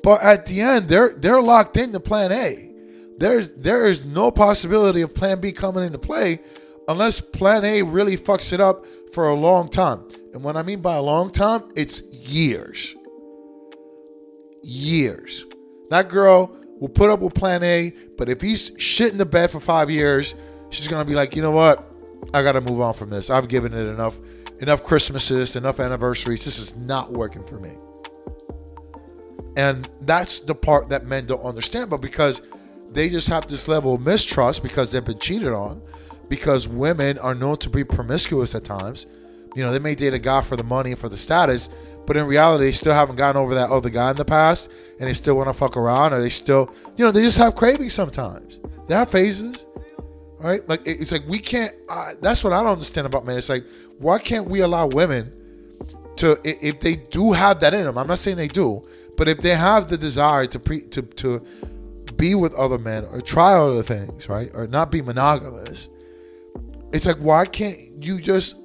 but 0.02 0.22
at 0.22 0.46
the 0.46 0.60
end, 0.60 0.88
they're 0.88 1.10
they're 1.10 1.42
locked 1.42 1.76
into 1.76 2.00
plan 2.00 2.32
A. 2.32 2.70
There's 3.18 3.50
there 3.50 3.86
is 3.86 4.04
no 4.04 4.30
possibility 4.30 5.02
of 5.02 5.14
plan 5.14 5.40
B 5.40 5.52
coming 5.52 5.84
into 5.84 5.98
play 5.98 6.40
unless 6.88 7.20
plan 7.20 7.64
A 7.64 7.82
really 7.82 8.16
fucks 8.16 8.52
it 8.52 8.60
up 8.60 8.84
for 9.12 9.28
a 9.28 9.34
long 9.34 9.68
time. 9.68 10.04
And 10.32 10.42
what 10.42 10.56
I 10.56 10.62
mean 10.62 10.80
by 10.80 10.96
a 10.96 11.02
long 11.02 11.30
time, 11.30 11.64
it's 11.76 12.02
years. 12.02 12.94
Years. 14.62 15.44
That 15.90 16.08
girl 16.08 16.56
will 16.80 16.88
put 16.88 17.10
up 17.10 17.20
with 17.20 17.34
plan 17.34 17.62
A, 17.62 17.94
but 18.16 18.28
if 18.28 18.40
he's 18.40 18.72
shit 18.78 19.12
in 19.12 19.18
the 19.18 19.26
bed 19.26 19.50
for 19.50 19.60
five 19.60 19.90
years, 19.90 20.34
she's 20.70 20.88
gonna 20.88 21.04
be 21.04 21.14
like, 21.14 21.37
you 21.37 21.42
know 21.42 21.52
what? 21.52 21.87
I 22.34 22.42
gotta 22.42 22.60
move 22.60 22.80
on 22.80 22.94
from 22.94 23.10
this. 23.10 23.30
I've 23.30 23.49
given 23.49 23.72
it 23.72 23.87
enough 23.87 24.18
enough 24.60 24.82
Christmases, 24.82 25.56
enough 25.56 25.78
anniversaries. 25.80 26.44
This 26.44 26.58
is 26.58 26.76
not 26.76 27.12
working 27.12 27.42
for 27.42 27.58
me. 27.58 27.72
And 29.56 29.88
that's 30.02 30.40
the 30.40 30.54
part 30.54 30.88
that 30.90 31.04
men 31.04 31.26
don't 31.26 31.42
understand, 31.42 31.90
but 31.90 32.00
because 32.00 32.40
they 32.92 33.08
just 33.08 33.28
have 33.28 33.46
this 33.46 33.68
level 33.68 33.94
of 33.94 34.00
mistrust 34.00 34.62
because 34.62 34.90
they've 34.90 35.04
been 35.04 35.18
cheated 35.18 35.52
on, 35.52 35.82
because 36.28 36.68
women 36.68 37.18
are 37.18 37.34
known 37.34 37.56
to 37.58 37.70
be 37.70 37.84
promiscuous 37.84 38.54
at 38.54 38.64
times. 38.64 39.06
You 39.56 39.64
know, 39.64 39.72
they 39.72 39.78
may 39.78 39.94
date 39.94 40.14
a 40.14 40.18
guy 40.18 40.42
for 40.42 40.56
the 40.56 40.64
money 40.64 40.94
for 40.94 41.08
the 41.08 41.16
status, 41.16 41.68
but 42.11 42.17
in 42.17 42.26
reality, 42.26 42.64
they 42.64 42.73
still 42.73 42.93
haven't 42.93 43.14
gotten 43.14 43.40
over 43.40 43.55
that 43.55 43.71
other 43.71 43.88
guy 43.88 44.11
in 44.11 44.17
the 44.17 44.25
past, 44.25 44.69
and 44.99 45.09
they 45.09 45.14
still 45.14 45.37
want 45.37 45.47
to 45.47 45.52
fuck 45.52 45.76
around, 45.76 46.12
or 46.12 46.21
they 46.21 46.29
still, 46.29 46.69
you 46.97 47.05
know, 47.05 47.12
they 47.12 47.23
just 47.23 47.38
have 47.38 47.55
cravings 47.55 47.95
sometimes. 47.95 48.59
They 48.88 48.97
have 48.97 49.09
phases, 49.09 49.64
right? 50.40 50.69
Like 50.69 50.81
it's 50.85 51.12
like 51.12 51.23
we 51.29 51.38
can't. 51.38 51.73
Uh, 51.88 52.14
that's 52.21 52.43
what 52.43 52.52
I 52.52 52.64
don't 52.64 52.73
understand 52.73 53.07
about 53.07 53.25
men. 53.25 53.38
It's 53.38 53.49
like 53.49 53.64
why 53.99 54.19
can't 54.19 54.47
we 54.47 54.59
allow 54.59 54.88
women 54.88 55.31
to, 56.17 56.37
if 56.43 56.81
they 56.81 56.97
do 56.97 57.31
have 57.31 57.61
that 57.61 57.75
in 57.75 57.85
them? 57.85 57.97
I'm 57.97 58.09
not 58.09 58.19
saying 58.19 58.38
they 58.38 58.49
do, 58.49 58.81
but 59.17 59.29
if 59.29 59.38
they 59.38 59.55
have 59.55 59.87
the 59.87 59.97
desire 59.97 60.47
to 60.47 60.59
pre 60.59 60.81
to 60.81 61.02
to 61.02 61.40
be 62.17 62.35
with 62.35 62.57
other 62.57 62.79
men 62.79 63.05
or 63.05 63.21
try 63.21 63.52
other 63.52 63.85
things, 63.85 64.29
right, 64.29 64.50
or 64.52 64.67
not 64.67 64.90
be 64.90 65.00
monogamous, 65.00 65.88
it's 66.93 67.07
like 67.07 67.19
why 67.19 67.45
can't 67.45 68.02
you 68.02 68.21
just 68.21 68.60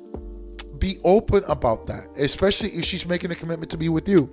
be 0.86 1.00
open 1.04 1.44
about 1.48 1.88
that, 1.88 2.08
especially 2.16 2.70
if 2.70 2.86
she's 2.86 3.08
making 3.08 3.32
a 3.32 3.36
commitment 3.36 3.72
to 3.72 3.78
be 3.78 3.90
with 3.90 4.08
you. 4.08 4.30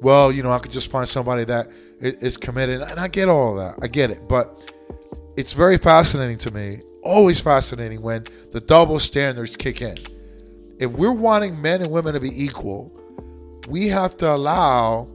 Well, 0.00 0.30
you 0.30 0.44
know, 0.44 0.52
I 0.52 0.60
could 0.60 0.70
just 0.70 0.92
find 0.92 1.08
somebody 1.08 1.42
that 1.44 1.68
is 2.00 2.36
committed, 2.36 2.82
and 2.82 3.00
I 3.00 3.08
get 3.08 3.28
all 3.28 3.58
of 3.58 3.76
that. 3.76 3.84
I 3.84 3.88
get 3.88 4.12
it, 4.12 4.28
but 4.28 4.72
it's 5.36 5.52
very 5.52 5.76
fascinating 5.76 6.38
to 6.38 6.52
me. 6.52 6.78
Always 7.02 7.40
fascinating 7.40 8.00
when 8.00 8.24
the 8.52 8.60
double 8.60 9.00
standards 9.00 9.56
kick 9.56 9.82
in. 9.82 9.98
If 10.78 10.92
we're 10.92 11.10
wanting 11.10 11.60
men 11.60 11.82
and 11.82 11.90
women 11.90 12.14
to 12.14 12.20
be 12.20 12.44
equal, 12.44 12.92
we 13.68 13.88
have 13.88 14.16
to 14.18 14.32
allow 14.32 15.08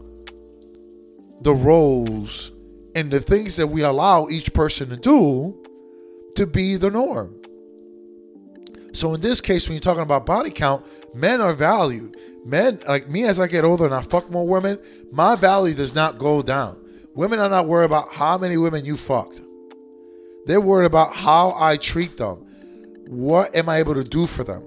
the 1.44 1.54
roles 1.54 2.54
and 2.94 3.10
the 3.10 3.22
things 3.22 3.56
that 3.56 3.68
we 3.68 3.84
allow 3.84 4.28
each 4.28 4.54
person 4.54 4.90
to 4.90 4.98
do 4.98 5.64
to 6.36 6.46
be 6.46 6.76
the 6.76 6.92
norm. 6.92 7.43
So 8.94 9.14
in 9.14 9.22
this 9.22 9.42
case, 9.42 9.68
when 9.68 9.74
you're 9.74 9.82
talking 9.82 10.04
about 10.04 10.26
body 10.26 10.52
count, 10.52 10.86
men 11.14 11.42
are 11.42 11.54
valued. 11.54 12.16
Men, 12.46 12.80
like 12.88 13.10
me, 13.10 13.24
as 13.26 13.40
I 13.40 13.48
get 13.48 13.64
older 13.64 13.86
and 13.86 13.94
I 13.94 14.02
fuck 14.02 14.30
more 14.30 14.48
women, 14.48 14.80
my 15.12 15.36
value 15.36 15.74
does 15.74 15.96
not 15.96 16.18
go 16.18 16.42
down. 16.42 16.80
Women 17.16 17.40
are 17.40 17.50
not 17.50 17.68
worried 17.68 17.86
about 17.86 18.14
how 18.14 18.38
many 18.38 18.58
women 18.58 18.86
you 18.86 18.98
fucked. 18.98 19.42
They're 20.46 20.62
worried 20.62 20.88
about 20.88 21.14
how 21.14 21.54
I 21.58 21.78
treat 21.78 22.18
them. 22.18 22.46
What 23.08 23.56
am 23.56 23.70
I 23.70 23.78
able 23.78 23.96
to 23.96 24.04
do 24.04 24.28
for 24.28 24.44
them? 24.44 24.62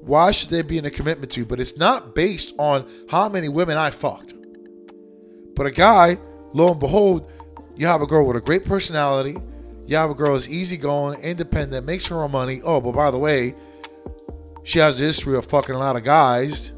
Why 0.00 0.30
should 0.30 0.50
they 0.50 0.62
be 0.62 0.78
in 0.78 0.84
a 0.84 0.90
commitment 0.90 1.32
to 1.32 1.40
you? 1.40 1.46
But 1.46 1.58
it's 1.58 1.76
not 1.76 2.14
based 2.14 2.54
on 2.58 2.88
how 3.08 3.28
many 3.28 3.48
women 3.48 3.76
I 3.76 3.90
fucked. 3.90 4.34
But 5.54 5.66
a 5.66 5.70
guy, 5.70 6.18
lo 6.52 6.70
and 6.70 6.78
behold, 6.78 7.30
you 7.74 7.86
have 7.86 8.02
a 8.02 8.06
girl 8.06 8.26
with 8.26 8.36
a 8.36 8.40
great 8.40 8.64
personality, 8.64 9.36
you 9.86 9.96
have 9.96 10.10
a 10.10 10.14
girl 10.14 10.32
who's 10.32 10.48
easygoing, 10.48 11.20
independent, 11.20 11.86
makes 11.86 12.06
her 12.06 12.22
own 12.22 12.32
money. 12.32 12.60
Oh, 12.64 12.80
but 12.80 12.92
by 12.92 13.10
the 13.10 13.18
way, 13.18 13.54
she 14.64 14.80
has 14.80 14.98
a 14.98 15.04
history 15.04 15.36
of 15.36 15.46
fucking 15.46 15.74
a 15.74 15.78
lot 15.78 15.96
of 15.96 16.04
guys. 16.04 16.72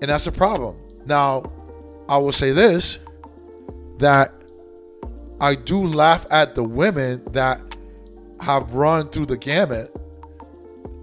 And 0.00 0.08
that's 0.08 0.26
a 0.26 0.32
problem. 0.32 0.76
Now, 1.04 1.52
I 2.08 2.16
will 2.16 2.32
say 2.32 2.52
this 2.52 2.98
that 3.98 4.34
I 5.40 5.54
do 5.54 5.86
laugh 5.86 6.26
at 6.30 6.54
the 6.54 6.64
women 6.64 7.22
that 7.32 7.60
have 8.40 8.72
run 8.72 9.10
through 9.10 9.26
the 9.26 9.36
gamut 9.36 9.94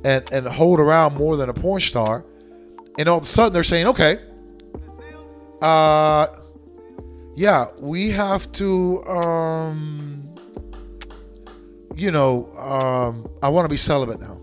and, 0.04 0.32
and 0.32 0.48
hold 0.48 0.80
around 0.80 1.16
more 1.16 1.36
than 1.38 1.50
a 1.50 1.54
porn 1.54 1.82
star. 1.82 2.26
And 2.98 3.08
all 3.08 3.20
of 3.20 3.24
a 3.24 3.28
sudden 3.28 3.54
they're 3.54 3.64
saying, 3.64 3.86
okay, 3.88 4.20
uh, 5.62 6.28
yeah, 7.38 7.68
we 7.80 8.10
have 8.10 8.52
to, 8.54 9.06
um, 9.06 10.34
you 11.96 12.10
know, 12.10 12.52
um, 12.58 13.30
I 13.44 13.50
want 13.50 13.66
to 13.66 13.70
be 13.70 13.78
celibate 13.78 14.20
now. 14.20 14.42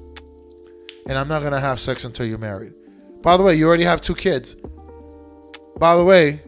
And 1.08 1.18
I'm 1.18 1.26
not 1.26 1.40
going 1.40 1.54
to 1.54 1.60
have 1.60 1.80
sex 1.80 2.04
until 2.04 2.24
you're 2.24 2.38
married. 2.38 2.72
By 3.20 3.36
the 3.36 3.42
way, 3.42 3.56
you 3.56 3.66
already 3.66 3.82
have 3.82 4.00
two 4.00 4.14
kids. 4.14 4.54
By 5.76 5.96
the 5.96 6.04
way, 6.04 6.42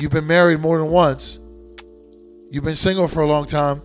you've 0.00 0.12
been 0.12 0.26
married 0.26 0.60
more 0.60 0.78
than 0.78 0.88
once. 0.88 1.38
You've 2.50 2.64
been 2.64 2.74
single 2.74 3.06
for 3.06 3.20
a 3.20 3.26
long 3.26 3.44
time. 3.44 3.82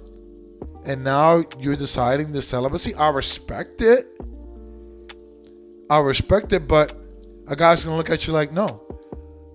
And 0.86 1.04
now 1.04 1.44
you're 1.60 1.76
deciding 1.76 2.32
the 2.32 2.42
celibacy. 2.42 2.96
I 2.96 3.10
respect 3.10 3.82
it. 3.82 4.08
I 5.90 6.00
respect 6.00 6.54
it, 6.54 6.70
but 6.70 6.96
a 7.50 7.56
guy's 7.58 7.84
gonna 7.84 7.98
look 7.98 8.10
at 8.10 8.28
you 8.28 8.32
like, 8.32 8.54
no, 8.54 8.85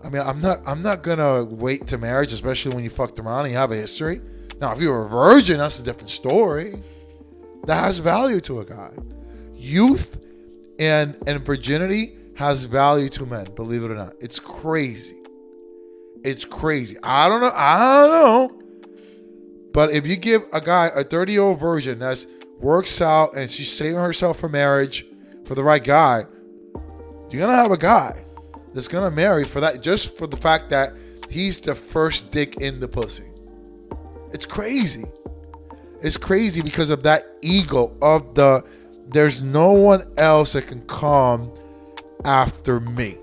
I 0.04 0.08
mean, 0.08 0.22
I'm 0.22 0.40
not 0.40 0.60
I'm 0.66 0.82
not 0.82 1.02
gonna 1.02 1.44
wait 1.44 1.86
to 1.88 1.98
marriage, 1.98 2.32
especially 2.32 2.74
when 2.74 2.84
you 2.84 2.90
fucked 2.90 3.18
around 3.18 3.40
and 3.40 3.52
you 3.52 3.58
have 3.58 3.72
a 3.72 3.76
history. 3.76 4.20
Now, 4.60 4.72
if 4.72 4.80
you're 4.80 5.04
a 5.04 5.08
virgin, 5.08 5.58
that's 5.58 5.78
a 5.78 5.82
different 5.82 6.10
story. 6.10 6.82
That 7.64 7.84
has 7.84 7.98
value 7.98 8.40
to 8.42 8.60
a 8.60 8.64
guy. 8.64 8.90
Youth 9.54 10.20
and 10.78 11.16
and 11.26 11.44
virginity 11.44 12.16
has 12.36 12.64
value 12.64 13.10
to 13.10 13.26
men, 13.26 13.46
believe 13.54 13.84
it 13.84 13.90
or 13.90 13.94
not. 13.94 14.14
It's 14.20 14.38
crazy. 14.38 15.16
It's 16.24 16.44
crazy. 16.44 16.96
I 17.02 17.28
don't 17.28 17.40
know. 17.40 17.52
I 17.54 18.06
don't 18.06 18.10
know. 18.10 18.62
But 19.72 19.90
if 19.92 20.06
you 20.06 20.16
give 20.16 20.42
a 20.52 20.60
guy 20.60 20.90
a 20.94 21.04
30 21.04 21.32
year 21.32 21.42
old 21.42 21.60
virgin 21.60 21.98
that 21.98 22.24
works 22.58 23.00
out 23.00 23.36
and 23.36 23.50
she's 23.50 23.70
saving 23.70 24.00
herself 24.00 24.38
for 24.38 24.48
marriage 24.48 25.06
for 25.44 25.54
the 25.54 25.62
right 25.62 25.82
guy, 25.82 26.24
you're 27.30 27.40
gonna 27.40 27.54
have 27.54 27.70
a 27.70 27.76
guy 27.76 28.24
that's 28.74 28.88
gonna 28.88 29.10
marry 29.10 29.44
for 29.44 29.60
that 29.60 29.82
just 29.82 30.16
for 30.16 30.26
the 30.26 30.36
fact 30.36 30.70
that 30.70 30.92
he's 31.28 31.60
the 31.60 31.74
first 31.74 32.32
dick 32.32 32.56
in 32.56 32.80
the 32.80 32.88
pussy. 32.88 33.24
It's 34.32 34.46
crazy. 34.46 35.04
It's 36.02 36.16
crazy 36.16 36.62
because 36.62 36.90
of 36.90 37.02
that 37.02 37.26
ego 37.42 37.96
of 38.00 38.34
the 38.34 38.64
there's 39.08 39.42
no 39.42 39.72
one 39.72 40.08
else 40.16 40.52
that 40.52 40.68
can 40.68 40.82
come 40.86 41.52
after 42.24 42.80
me. 42.80 43.16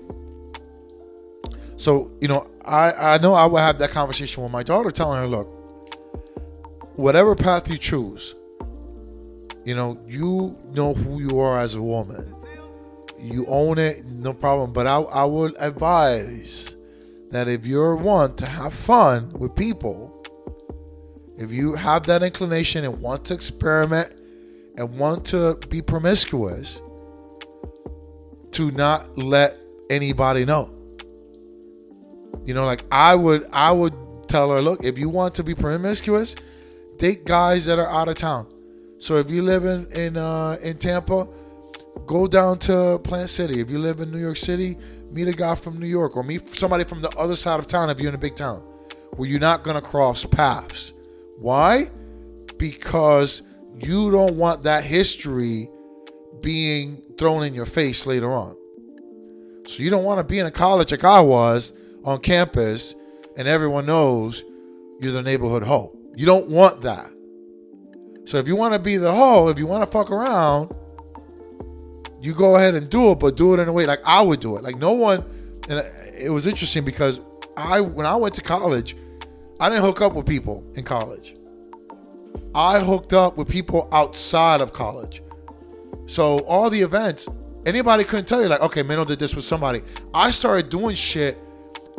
So, 1.78 2.10
you 2.20 2.28
know, 2.28 2.50
I, 2.64 3.14
I 3.14 3.18
know 3.18 3.34
I 3.34 3.46
will 3.46 3.58
have 3.58 3.78
that 3.78 3.90
conversation 3.90 4.42
with 4.42 4.52
my 4.52 4.62
daughter, 4.62 4.90
telling 4.90 5.18
her, 5.18 5.26
look, 5.26 5.46
whatever 6.98 7.34
path 7.34 7.70
you 7.70 7.78
choose, 7.78 8.34
you 9.64 9.74
know, 9.74 9.98
you 10.06 10.56
know 10.72 10.92
who 10.92 11.22
you 11.22 11.38
are 11.40 11.58
as 11.58 11.74
a 11.74 11.82
woman 11.82 12.34
you 13.20 13.46
own 13.46 13.78
it, 13.78 14.04
no 14.06 14.32
problem. 14.32 14.72
But 14.72 14.86
I, 14.86 15.00
I 15.00 15.24
would 15.24 15.54
advise 15.58 16.76
that 17.30 17.48
if 17.48 17.66
you're 17.66 17.96
one 17.96 18.36
to 18.36 18.46
have 18.46 18.74
fun 18.74 19.32
with 19.32 19.54
people, 19.54 20.24
if 21.36 21.52
you 21.52 21.74
have 21.74 22.06
that 22.06 22.22
inclination 22.22 22.84
and 22.84 23.00
want 23.00 23.24
to 23.26 23.34
experiment 23.34 24.12
and 24.76 24.96
want 24.96 25.24
to 25.26 25.54
be 25.68 25.82
promiscuous, 25.82 26.80
to 28.52 28.70
not 28.70 29.16
let 29.18 29.64
anybody 29.90 30.44
know. 30.44 30.70
You 32.44 32.54
know, 32.54 32.64
like 32.64 32.84
I 32.90 33.14
would, 33.14 33.46
I 33.52 33.72
would 33.72 33.94
tell 34.28 34.50
her, 34.52 34.62
look, 34.62 34.84
if 34.84 34.98
you 34.98 35.08
want 35.08 35.34
to 35.34 35.44
be 35.44 35.54
promiscuous, 35.54 36.34
date 36.96 37.24
guys 37.24 37.66
that 37.66 37.78
are 37.78 37.88
out 37.88 38.08
of 38.08 38.16
town. 38.16 38.46
So 38.98 39.16
if 39.16 39.30
you 39.30 39.42
live 39.42 39.64
in 39.64 39.86
in 39.92 40.16
uh, 40.16 40.58
in 40.62 40.78
Tampa, 40.78 41.28
Go 42.08 42.26
down 42.26 42.58
to 42.60 42.98
Plant 43.04 43.28
City. 43.28 43.60
If 43.60 43.70
you 43.70 43.78
live 43.78 44.00
in 44.00 44.10
New 44.10 44.18
York 44.18 44.38
City, 44.38 44.78
meet 45.12 45.28
a 45.28 45.32
guy 45.32 45.54
from 45.54 45.78
New 45.78 45.86
York 45.86 46.16
or 46.16 46.22
meet 46.22 46.56
somebody 46.56 46.82
from 46.84 47.02
the 47.02 47.10
other 47.10 47.36
side 47.36 47.60
of 47.60 47.66
town 47.66 47.90
if 47.90 48.00
you're 48.00 48.08
in 48.08 48.14
a 48.14 48.18
big 48.18 48.34
town 48.34 48.60
where 49.16 49.28
you're 49.28 49.38
not 49.38 49.62
going 49.62 49.74
to 49.74 49.82
cross 49.82 50.24
paths. 50.24 50.92
Why? 51.38 51.90
Because 52.56 53.42
you 53.78 54.10
don't 54.10 54.36
want 54.36 54.62
that 54.62 54.84
history 54.84 55.68
being 56.40 57.02
thrown 57.18 57.42
in 57.42 57.52
your 57.52 57.66
face 57.66 58.06
later 58.06 58.32
on. 58.32 58.56
So 59.66 59.82
you 59.82 59.90
don't 59.90 60.04
want 60.04 60.18
to 60.18 60.24
be 60.24 60.38
in 60.38 60.46
a 60.46 60.50
college 60.50 60.90
like 60.92 61.04
I 61.04 61.20
was 61.20 61.74
on 62.04 62.20
campus 62.20 62.94
and 63.36 63.46
everyone 63.46 63.84
knows 63.84 64.44
you're 64.98 65.12
the 65.12 65.22
neighborhood 65.22 65.62
hoe. 65.62 65.94
You 66.16 66.24
don't 66.24 66.48
want 66.48 66.80
that. 66.82 67.12
So 68.24 68.38
if 68.38 68.48
you 68.48 68.56
want 68.56 68.72
to 68.72 68.80
be 68.80 68.96
the 68.96 69.12
hoe, 69.12 69.48
if 69.48 69.58
you 69.58 69.66
want 69.66 69.84
to 69.84 69.90
fuck 69.90 70.10
around, 70.10 70.74
you 72.20 72.34
go 72.34 72.56
ahead 72.56 72.74
and 72.74 72.88
do 72.90 73.12
it, 73.12 73.16
but 73.16 73.36
do 73.36 73.54
it 73.54 73.60
in 73.60 73.68
a 73.68 73.72
way 73.72 73.86
like 73.86 74.00
I 74.04 74.22
would 74.22 74.40
do 74.40 74.56
it. 74.56 74.62
Like 74.64 74.76
no 74.76 74.92
one, 74.92 75.24
and 75.68 75.84
it 76.18 76.30
was 76.30 76.46
interesting 76.46 76.84
because 76.84 77.20
I 77.56 77.80
when 77.80 78.06
I 78.06 78.16
went 78.16 78.34
to 78.34 78.42
college, 78.42 78.96
I 79.60 79.68
didn't 79.68 79.84
hook 79.84 80.00
up 80.00 80.14
with 80.14 80.26
people 80.26 80.64
in 80.74 80.84
college. 80.84 81.34
I 82.54 82.80
hooked 82.80 83.12
up 83.12 83.36
with 83.36 83.48
people 83.48 83.88
outside 83.92 84.60
of 84.60 84.72
college. 84.72 85.22
So 86.06 86.38
all 86.40 86.70
the 86.70 86.80
events, 86.80 87.28
anybody 87.66 88.04
couldn't 88.04 88.26
tell 88.26 88.42
you 88.42 88.48
like, 88.48 88.62
okay, 88.62 88.82
Mano 88.82 89.04
did 89.04 89.18
this 89.18 89.36
with 89.36 89.44
somebody. 89.44 89.82
I 90.14 90.30
started 90.30 90.70
doing 90.70 90.94
shit 90.94 91.38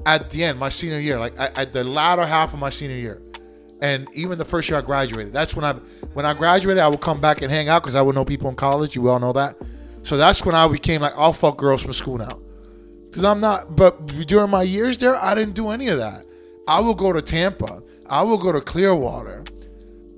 at 0.06 0.30
the 0.32 0.44
end, 0.44 0.58
my 0.58 0.70
senior 0.70 1.00
year, 1.00 1.20
like 1.20 1.34
at 1.38 1.74
the 1.74 1.84
latter 1.84 2.26
half 2.26 2.54
of 2.54 2.60
my 2.60 2.70
senior 2.70 2.96
year, 2.96 3.22
and 3.82 4.08
even 4.14 4.38
the 4.38 4.46
first 4.46 4.70
year 4.70 4.80
I 4.80 4.82
graduated. 4.82 5.34
That's 5.34 5.56
when 5.56 5.66
I 5.66 5.74
when 6.14 6.26
I 6.26 6.34
graduated, 6.34 6.82
I 6.82 6.88
would 6.88 7.02
come 7.02 7.22
back 7.22 7.42
and 7.42 7.52
hang 7.52 7.70
out 7.70 7.82
because 7.82 7.96
I 7.96 8.02
would 8.02 8.16
know 8.16 8.26
people 8.26 8.50
in 8.50 8.56
college. 8.56 8.96
You 8.96 9.10
all 9.10 9.20
know 9.20 9.34
that. 9.34 9.56
So 10.10 10.18
that's 10.18 10.44
when 10.44 10.56
I 10.56 10.68
became 10.68 11.02
like, 11.02 11.14
I'll 11.16 11.34
fuck 11.34 11.56
girls 11.58 11.84
from 11.84 11.94
school 11.94 12.18
now. 12.18 12.40
Because 13.06 13.24
I'm 13.24 13.40
not, 13.40 13.76
but 13.76 14.08
during 14.26 14.50
my 14.50 14.64
years 14.64 14.98
there, 14.98 15.16
I 15.16 15.36
didn't 15.36 15.54
do 15.54 15.70
any 15.70 15.88
of 15.90 16.00
that. 16.00 16.26
I 16.68 16.80
will 16.80 16.96
go 16.96 17.14
to 17.14 17.22
Tampa. 17.22 17.84
I 18.08 18.24
will 18.24 18.40
go 18.40 18.52
to 18.52 18.60
Clearwater. 18.60 19.44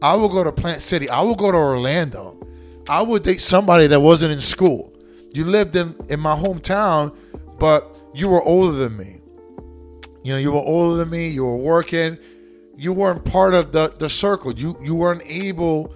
I 0.02 0.16
will 0.16 0.30
go 0.30 0.46
to 0.46 0.52
Plant 0.54 0.82
City. 0.82 1.10
I 1.10 1.20
will 1.20 1.36
go 1.36 1.52
to 1.52 1.58
Orlando. 1.58 2.40
I 2.88 3.02
would 3.02 3.24
date 3.24 3.42
somebody 3.42 3.88
that 3.88 4.00
wasn't 4.00 4.32
in 4.32 4.40
school. 4.40 4.94
You 5.34 5.44
lived 5.44 5.76
in, 5.76 5.94
in 6.08 6.22
my 6.22 6.38
hometown, 6.38 7.14
but 7.60 7.86
you 8.14 8.30
were 8.30 8.42
older 8.42 8.72
than 8.72 8.96
me. 8.96 9.20
You 10.24 10.32
know, 10.32 10.40
you 10.40 10.54
were 10.54 10.60
older 10.60 10.96
than 10.96 11.10
me. 11.10 11.28
You 11.28 11.44
were 11.44 11.58
working. 11.58 12.18
You 12.78 12.94
weren't 12.94 13.26
part 13.26 13.54
of 13.54 13.74
the, 13.74 13.94
the 14.00 14.10
circle. 14.10 14.54
You 14.58 14.80
you 14.82 14.96
weren't 14.96 15.24
able 15.26 15.94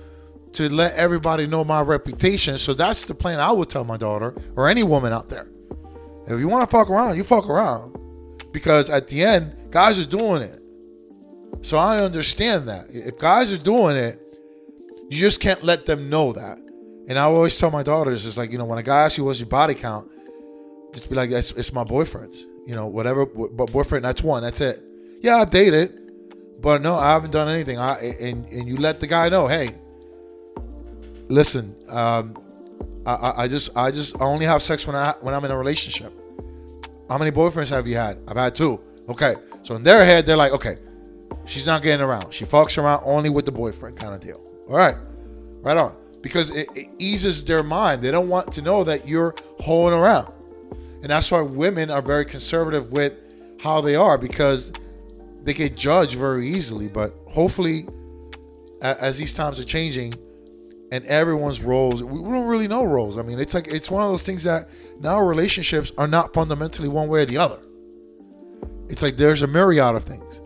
to 0.55 0.69
let 0.69 0.93
everybody 0.95 1.47
know 1.47 1.63
my 1.63 1.81
reputation. 1.81 2.57
So 2.57 2.73
that's 2.73 3.03
the 3.03 3.15
plan 3.15 3.39
I 3.39 3.51
would 3.51 3.69
tell 3.69 3.83
my 3.83 3.97
daughter 3.97 4.33
or 4.55 4.67
any 4.67 4.83
woman 4.83 5.13
out 5.13 5.29
there. 5.29 5.47
If 6.27 6.39
you 6.39 6.47
want 6.47 6.69
to 6.69 6.75
fuck 6.75 6.89
around, 6.89 7.17
you 7.17 7.23
fuck 7.23 7.49
around. 7.49 7.95
Because 8.51 8.89
at 8.89 9.07
the 9.07 9.23
end, 9.23 9.55
guys 9.69 9.99
are 9.99 10.05
doing 10.05 10.41
it. 10.41 10.65
So 11.61 11.77
I 11.77 11.99
understand 11.99 12.67
that. 12.67 12.85
If 12.89 13.17
guys 13.19 13.51
are 13.51 13.57
doing 13.57 13.97
it, 13.97 14.21
you 15.09 15.19
just 15.19 15.39
can't 15.39 15.63
let 15.63 15.85
them 15.85 16.09
know 16.09 16.33
that. 16.33 16.57
And 17.07 17.19
I 17.19 17.23
always 17.23 17.57
tell 17.57 17.69
my 17.69 17.83
daughters, 17.83 18.25
it's 18.25 18.37
like, 18.37 18.51
you 18.51 18.57
know, 18.57 18.65
when 18.65 18.79
a 18.79 18.83
guy 18.83 19.03
asks 19.03 19.17
you 19.17 19.23
what's 19.23 19.39
your 19.39 19.49
body 19.49 19.75
count, 19.75 20.09
just 20.93 21.09
be 21.09 21.15
like, 21.15 21.29
it's, 21.29 21.51
it's 21.51 21.73
my 21.73 21.83
boyfriend's. 21.83 22.45
You 22.65 22.73
know, 22.73 22.87
whatever, 22.87 23.27
but 23.27 23.71
boyfriend, 23.71 24.03
that's 24.03 24.23
one, 24.23 24.41
that's 24.41 24.59
it. 24.61 24.81
Yeah, 25.21 25.37
I've 25.37 25.51
dated, 25.51 26.61
but 26.61 26.81
no, 26.81 26.95
I 26.95 27.13
haven't 27.13 27.31
done 27.31 27.47
anything. 27.47 27.77
I 27.77 27.97
and 28.19 28.45
and 28.47 28.67
you 28.67 28.77
let 28.77 28.99
the 28.99 29.07
guy 29.07 29.29
know, 29.29 29.47
hey, 29.47 29.69
listen, 31.29 31.75
um, 31.89 32.37
I, 33.05 33.43
I 33.43 33.47
just 33.47 33.75
I 33.75 33.91
just 33.91 34.15
I 34.19 34.25
only 34.25 34.45
have 34.45 34.63
sex 34.63 34.87
when 34.87 34.95
I 34.95 35.13
when 35.21 35.33
I'm 35.33 35.45
in 35.45 35.51
a 35.51 35.57
relationship. 35.57 36.13
How 37.07 37.17
many 37.17 37.31
boyfriends 37.31 37.69
have 37.69 37.87
you 37.87 37.95
had? 37.95 38.17
I've 38.27 38.37
had 38.37 38.55
two. 38.55 38.81
Okay, 39.09 39.35
so 39.63 39.75
in 39.75 39.83
their 39.83 40.03
head 40.03 40.25
they're 40.25 40.37
like, 40.37 40.51
okay, 40.53 40.77
she's 41.45 41.67
not 41.67 41.83
getting 41.83 42.03
around. 42.03 42.33
She 42.33 42.45
fucks 42.45 42.81
around 42.81 43.03
only 43.05 43.29
with 43.29 43.45
the 43.45 43.51
boyfriend 43.51 43.97
kind 43.97 44.13
of 44.13 44.19
deal. 44.19 44.41
All 44.67 44.77
right, 44.77 44.95
right 45.61 45.77
on. 45.77 45.95
Because 46.21 46.49
it, 46.55 46.67
it 46.75 46.89
eases 46.97 47.43
their 47.45 47.61
mind. 47.61 48.01
They 48.01 48.09
don't 48.09 48.29
want 48.29 48.51
to 48.53 48.61
know 48.63 48.83
that 48.83 49.07
you're 49.07 49.35
holding 49.59 49.99
around, 49.99 50.33
and 51.03 51.11
that's 51.11 51.29
why 51.29 51.41
women 51.41 51.91
are 51.91 52.01
very 52.01 52.25
conservative 52.25 52.91
with 52.91 53.23
how 53.59 53.81
they 53.81 53.95
are 53.95 54.17
because 54.17 54.71
they 55.43 55.53
get 55.53 55.75
judged 55.75 56.15
very 56.15 56.47
easily. 56.47 56.87
But 56.87 57.13
hopefully, 57.27 57.87
as 58.81 59.19
these 59.19 59.33
times 59.33 59.59
are 59.59 59.63
changing, 59.65 60.15
and 60.95 61.03
everyone's 61.07 61.61
roles 61.61 62.01
we 62.01 62.23
don't 62.23 62.45
really 62.45 62.69
know 62.69 62.85
roles. 62.85 63.17
I 63.17 63.21
mean 63.21 63.37
it's 63.37 63.53
like 63.53 63.67
it's 63.67 63.91
one 63.91 64.01
of 64.01 64.09
those 64.09 64.23
things 64.23 64.43
that 64.43 64.69
now 64.99 65.19
relationships 65.19 65.91
are 65.97 66.07
not 66.07 66.33
fundamentally 66.33 66.87
one 66.87 67.09
way 67.09 67.23
or 67.23 67.25
the 67.25 67.37
other. 67.37 67.59
It's 68.89 69.01
like 69.01 69.17
there's 69.17 69.41
a 69.41 69.47
myriad 69.47 69.95
of 69.95 70.05
things. 70.05 70.39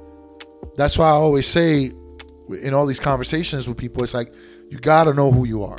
That's 0.76 0.98
why 0.98 1.08
i 1.08 1.12
always 1.12 1.46
say 1.46 1.92
in 2.62 2.74
all 2.74 2.88
these 2.88 3.00
conversations 3.00 3.68
with 3.68 3.78
people 3.78 4.02
it's 4.04 4.16
like 4.16 4.34
you 4.70 4.80
gotta 4.80 5.14
know 5.14 5.32
who 5.32 5.46
you 5.46 5.64
are. 5.64 5.78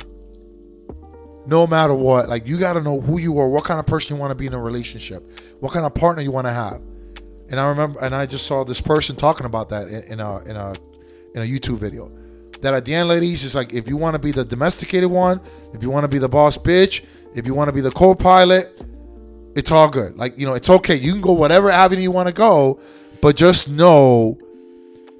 No 1.45 1.67
matter 1.67 1.93
what 1.93 2.29
like 2.29 2.47
you 2.47 2.57
gotta 2.57 2.79
know 2.79 3.01
who 3.01 3.19
you 3.19 3.37
are 3.39 3.49
what 3.49 3.65
kind 3.65 3.79
of 3.79 3.85
person 3.85 4.15
you 4.15 4.21
want 4.21 4.31
to 4.31 4.35
be 4.35 4.47
in 4.47 4.53
a 4.53 4.61
relationship 4.61 5.21
what 5.59 5.73
kind 5.73 5.85
of 5.85 5.93
partner 5.93 6.23
you 6.23 6.31
want 6.31 6.47
to 6.47 6.53
have. 6.53 6.81
And 7.49 7.59
i 7.59 7.67
remember 7.67 7.99
and 7.99 8.15
i 8.15 8.25
just 8.25 8.47
saw 8.47 8.63
this 8.63 8.79
person 8.79 9.17
talking 9.17 9.45
about 9.45 9.67
that 9.69 9.89
in, 9.89 10.03
in 10.13 10.19
a 10.21 10.37
in 10.43 10.55
a 10.55 10.73
in 11.35 11.41
a 11.41 11.45
youtube 11.45 11.77
video 11.77 12.09
that 12.61 12.73
at 12.73 12.85
the 12.85 12.93
end, 12.93 13.09
ladies, 13.09 13.43
it's 13.43 13.55
like 13.55 13.73
if 13.73 13.87
you 13.87 13.97
want 13.97 14.13
to 14.13 14.19
be 14.19 14.31
the 14.31 14.45
domesticated 14.45 15.09
one, 15.09 15.41
if 15.73 15.83
you 15.83 15.89
want 15.89 16.03
to 16.03 16.07
be 16.07 16.17
the 16.17 16.29
boss 16.29 16.57
bitch, 16.57 17.03
if 17.35 17.45
you 17.45 17.53
want 17.53 17.67
to 17.67 17.73
be 17.73 17.81
the 17.81 17.91
co-pilot, 17.91 18.81
it's 19.55 19.71
all 19.71 19.89
good. 19.89 20.17
Like 20.17 20.37
you 20.39 20.45
know, 20.45 20.53
it's 20.53 20.69
okay. 20.69 20.95
You 20.95 21.11
can 21.11 21.21
go 21.21 21.33
whatever 21.33 21.69
avenue 21.69 22.01
you 22.01 22.11
want 22.11 22.27
to 22.27 22.33
go, 22.33 22.79
but 23.21 23.35
just 23.35 23.69
know 23.69 24.37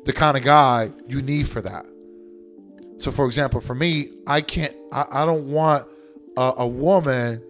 the 0.06 0.14
kind 0.14 0.38
of 0.38 0.44
guy 0.44 0.92
you 1.08 1.22
need 1.22 1.48
for 1.48 1.62
that. 1.62 1.86
So, 3.00 3.12
for 3.12 3.26
example, 3.26 3.62
for 3.62 3.76
me, 3.76 4.10
I 4.28 4.42
can't. 4.42 4.76
I, 4.92 5.06
I 5.12 5.26
don't 5.26 5.52
want 5.52 5.88
a, 6.38 6.54
a 6.58 6.68
woman 6.68 7.44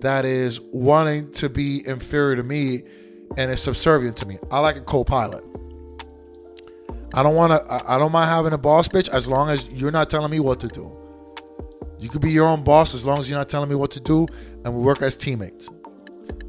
that 0.00 0.24
is 0.24 0.60
wanting 0.60 1.30
to 1.32 1.48
be 1.48 1.86
inferior 1.86 2.36
to 2.36 2.42
me 2.42 2.82
and 3.36 3.50
is 3.50 3.62
subservient 3.62 4.16
to 4.18 4.26
me. 4.26 4.38
I 4.50 4.60
like 4.60 4.76
a 4.76 4.80
co-pilot. 4.80 5.44
I 7.14 7.22
don't 7.22 7.34
want 7.34 7.52
to. 7.52 7.90
I 7.90 7.98
don't 7.98 8.12
mind 8.12 8.30
having 8.30 8.52
a 8.52 8.58
boss 8.58 8.88
bitch 8.88 9.08
as 9.08 9.28
long 9.28 9.48
as 9.48 9.68
you're 9.70 9.90
not 9.90 10.10
telling 10.10 10.30
me 10.30 10.40
what 10.40 10.60
to 10.60 10.68
do. 10.68 10.90
You 11.98 12.08
could 12.08 12.20
be 12.20 12.30
your 12.30 12.46
own 12.46 12.62
boss 12.62 12.94
as 12.94 13.04
long 13.04 13.18
as 13.18 13.28
you're 13.28 13.38
not 13.38 13.48
telling 13.48 13.68
me 13.68 13.74
what 13.74 13.90
to 13.92 14.00
do, 14.00 14.26
and 14.64 14.74
we 14.74 14.80
work 14.80 15.02
as 15.02 15.16
teammates. 15.16 15.70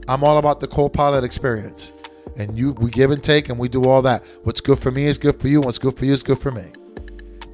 I'm 0.07 0.23
all 0.23 0.37
about 0.37 0.59
the 0.59 0.67
co-pilot 0.67 1.23
experience, 1.23 1.91
and 2.35 2.57
you 2.57 2.73
we 2.73 2.89
give 2.89 3.11
and 3.11 3.23
take, 3.23 3.49
and 3.49 3.57
we 3.57 3.69
do 3.69 3.85
all 3.85 4.01
that. 4.01 4.25
What's 4.43 4.61
good 4.61 4.79
for 4.79 4.91
me 4.91 5.05
is 5.05 5.17
good 5.17 5.39
for 5.39 5.47
you. 5.47 5.61
What's 5.61 5.79
good 5.79 5.97
for 5.97 6.05
you 6.05 6.13
is 6.13 6.23
good 6.23 6.39
for 6.39 6.51
me. 6.51 6.65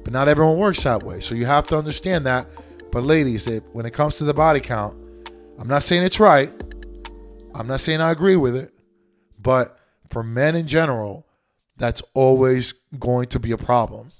But 0.02 0.12
not 0.12 0.28
everyone 0.28 0.58
works 0.58 0.82
that 0.82 1.02
way, 1.02 1.20
so 1.20 1.34
you 1.34 1.46
have 1.46 1.66
to 1.68 1.78
understand 1.78 2.26
that. 2.26 2.46
But 2.92 3.02
ladies, 3.02 3.46
if, 3.46 3.64
when 3.72 3.86
it 3.86 3.92
comes 3.92 4.18
to 4.18 4.24
the 4.24 4.34
body 4.34 4.60
count, 4.60 5.02
I'm 5.58 5.68
not 5.68 5.82
saying 5.82 6.02
it's 6.02 6.20
right. 6.20 6.50
I'm 7.54 7.66
not 7.66 7.80
saying 7.80 8.00
I 8.00 8.10
agree 8.10 8.36
with 8.36 8.56
it, 8.56 8.72
but 9.40 9.78
for 10.10 10.22
men 10.22 10.56
in 10.56 10.66
general, 10.66 11.26
that's 11.76 12.02
always 12.14 12.74
going 12.98 13.26
to 13.28 13.38
be 13.38 13.52
a 13.52 13.58
problem. 13.58 14.10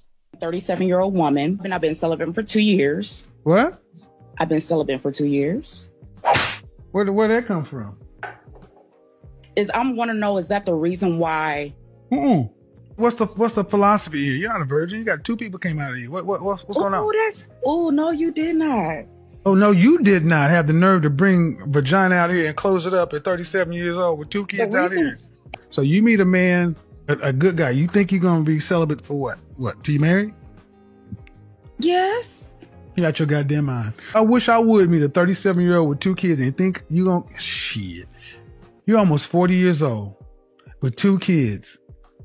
37 0.41 0.87
year 0.87 1.01
old 1.01 1.15
woman, 1.15 1.61
and 1.65 1.73
I've 1.73 1.81
been 1.81 1.95
celibate 1.95 2.35
for 2.35 2.43
two 2.43 2.61
years. 2.61 3.29
What? 3.45 3.81
I've 4.39 4.49
been 4.49 4.61
celibate 4.61 5.01
for 5.01 5.13
two 5.13 5.27
years. 5.27 5.93
Where 6.91 7.11
where 7.13 7.29
that 7.29 7.47
come 7.47 7.65
from? 7.65 7.99
Is 9.57 9.71
I'm 9.75 9.97
want 9.97 10.11
to 10.11 10.15
know 10.15 10.37
is 10.39 10.49
that 10.49 10.67
the 10.67 10.75
reason 10.75 11.19
why? 11.19 11.75
Mm-mm. 12.11 12.51
What's 12.97 13.17
the 13.17 13.27
what's 13.27 13.55
the 13.55 13.65
philosophy 13.65 14.25
here? 14.25 14.35
You're 14.35 14.53
not 14.53 14.63
a 14.63 14.65
virgin. 14.65 14.99
You 14.99 15.05
got 15.05 15.25
two 15.25 15.37
people 15.37 15.59
came 15.59 15.81
out 15.81 15.93
of 15.93 15.99
you. 15.99 16.11
What 16.11 16.27
what 16.27 16.43
what's, 16.43 16.63
what's 16.65 16.79
going 16.79 16.95
on? 16.95 17.03
Oh, 17.03 17.13
that's 17.13 17.49
oh 17.65 17.91
no, 17.91 18.11
you 18.11 18.31
did 18.31 18.57
not. 18.57 19.05
Oh 19.47 19.55
no, 19.55 19.73
you 19.73 19.99
did 19.99 20.25
not 20.25 20.51
have 20.51 20.67
the 20.67 20.73
nerve 20.73 21.03
to 21.03 21.11
bring 21.11 21.71
vagina 21.71 22.15
out 22.15 22.31
here 22.31 22.47
and 22.47 22.57
close 22.57 22.87
it 22.87 22.95
up 22.95 23.13
at 23.13 23.25
37 23.25 23.73
years 23.73 23.97
old 23.97 24.19
with 24.19 24.31
two 24.31 24.47
kids 24.47 24.75
out 24.75 24.91
here. 24.91 25.19
So 25.71 25.83
you 25.83 26.03
meet 26.03 26.21
a 26.21 26.25
man 26.25 26.77
a, 27.09 27.17
a 27.19 27.33
good 27.33 27.57
guy. 27.57 27.71
You 27.71 27.89
think 27.89 28.13
you're 28.13 28.21
gonna 28.21 28.45
be 28.45 28.61
celibate 28.61 29.05
for 29.05 29.19
what? 29.19 29.39
What? 29.57 29.83
Till 29.85 29.95
you 29.95 30.01
married? 30.01 30.35
Yes. 31.79 32.55
You 32.97 33.03
got 33.03 33.19
your 33.19 33.27
goddamn 33.27 33.65
mind. 33.67 33.93
I 34.15 34.21
wish 34.21 34.49
I 34.49 34.59
would 34.59 34.89
meet 34.89 35.03
a 35.03 35.09
37 35.09 35.63
year 35.63 35.79
old 35.79 35.89
with 35.89 36.01
two 36.01 36.15
kids 36.15 36.41
and 36.41 36.57
think 36.57 36.85
you 36.91 37.07
gonna 37.07 37.25
shit. 37.39 38.09
You're 38.87 38.99
almost 38.99 39.27
40 39.27 39.55
years 39.55 39.83
old 39.83 40.15
with 40.81 40.97
two 40.97 41.19
kids 41.19 41.79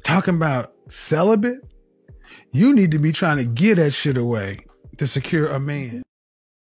talking 0.03 0.35
about 0.35 0.73
celibate. 0.89 1.59
You 2.51 2.73
need 2.73 2.91
to 2.91 2.99
be 2.99 3.11
trying 3.11 3.37
to 3.37 3.45
get 3.45 3.75
that 3.75 3.91
shit 3.91 4.17
away 4.17 4.65
to 4.97 5.07
secure 5.07 5.49
a 5.49 5.59
man. 5.59 6.03